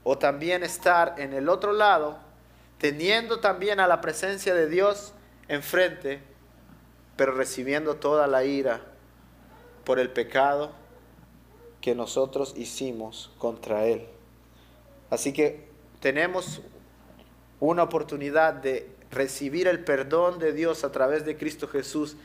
o 0.03 0.17
también 0.17 0.63
estar 0.63 1.15
en 1.17 1.33
el 1.33 1.49
otro 1.49 1.73
lado, 1.73 2.17
teniendo 2.77 3.39
también 3.39 3.79
a 3.79 3.87
la 3.87 3.99
presencia 3.99 4.53
de 4.53 4.69
Dios 4.69 5.13
enfrente, 5.47 6.21
pero 7.15 7.33
recibiendo 7.33 7.95
toda 7.95 8.27
la 8.27 8.45
ira 8.45 8.81
por 9.83 9.99
el 9.99 10.09
pecado 10.09 10.71
que 11.81 11.95
nosotros 11.95 12.53
hicimos 12.55 13.31
contra 13.37 13.85
Él. 13.85 14.05
Así 15.09 15.33
que 15.33 15.67
tenemos 15.99 16.61
una 17.59 17.83
oportunidad 17.83 18.53
de 18.53 18.89
recibir 19.11 19.67
el 19.67 19.83
perdón 19.83 20.39
de 20.39 20.53
Dios 20.53 20.83
a 20.83 20.91
través 20.91 21.25
de 21.25 21.35
Cristo 21.35 21.67
Jesús 21.67 22.15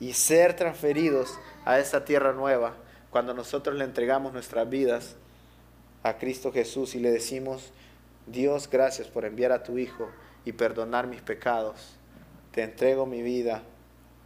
y 0.00 0.14
ser 0.14 0.56
transferidos 0.56 1.38
a 1.64 1.78
esa 1.78 2.04
tierra 2.04 2.32
nueva 2.32 2.74
cuando 3.10 3.34
nosotros 3.34 3.76
le 3.76 3.84
entregamos 3.84 4.32
nuestras 4.32 4.68
vidas 4.68 5.16
a 6.02 6.18
Cristo 6.18 6.52
Jesús 6.52 6.94
y 6.94 7.00
le 7.00 7.10
decimos, 7.10 7.72
Dios, 8.26 8.68
gracias 8.70 9.08
por 9.08 9.24
enviar 9.24 9.52
a 9.52 9.62
tu 9.62 9.78
Hijo 9.78 10.08
y 10.44 10.52
perdonar 10.52 11.06
mis 11.06 11.20
pecados. 11.20 11.96
Te 12.52 12.62
entrego 12.62 13.06
mi 13.06 13.22
vida. 13.22 13.62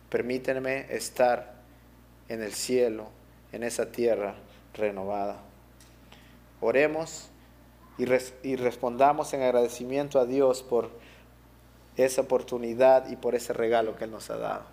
Permíteme 0.08 0.86
estar 0.94 1.54
en 2.28 2.42
el 2.42 2.52
cielo, 2.52 3.08
en 3.52 3.62
esa 3.62 3.90
tierra 3.90 4.34
renovada. 4.74 5.38
Oremos 6.60 7.28
y, 7.98 8.04
y 8.42 8.56
respondamos 8.56 9.32
en 9.34 9.42
agradecimiento 9.42 10.18
a 10.18 10.26
Dios 10.26 10.62
por 10.62 10.90
esa 11.96 12.22
oportunidad 12.22 13.08
y 13.08 13.16
por 13.16 13.34
ese 13.34 13.52
regalo 13.52 13.96
que 13.96 14.04
Él 14.04 14.10
nos 14.10 14.30
ha 14.30 14.36
dado. 14.36 14.66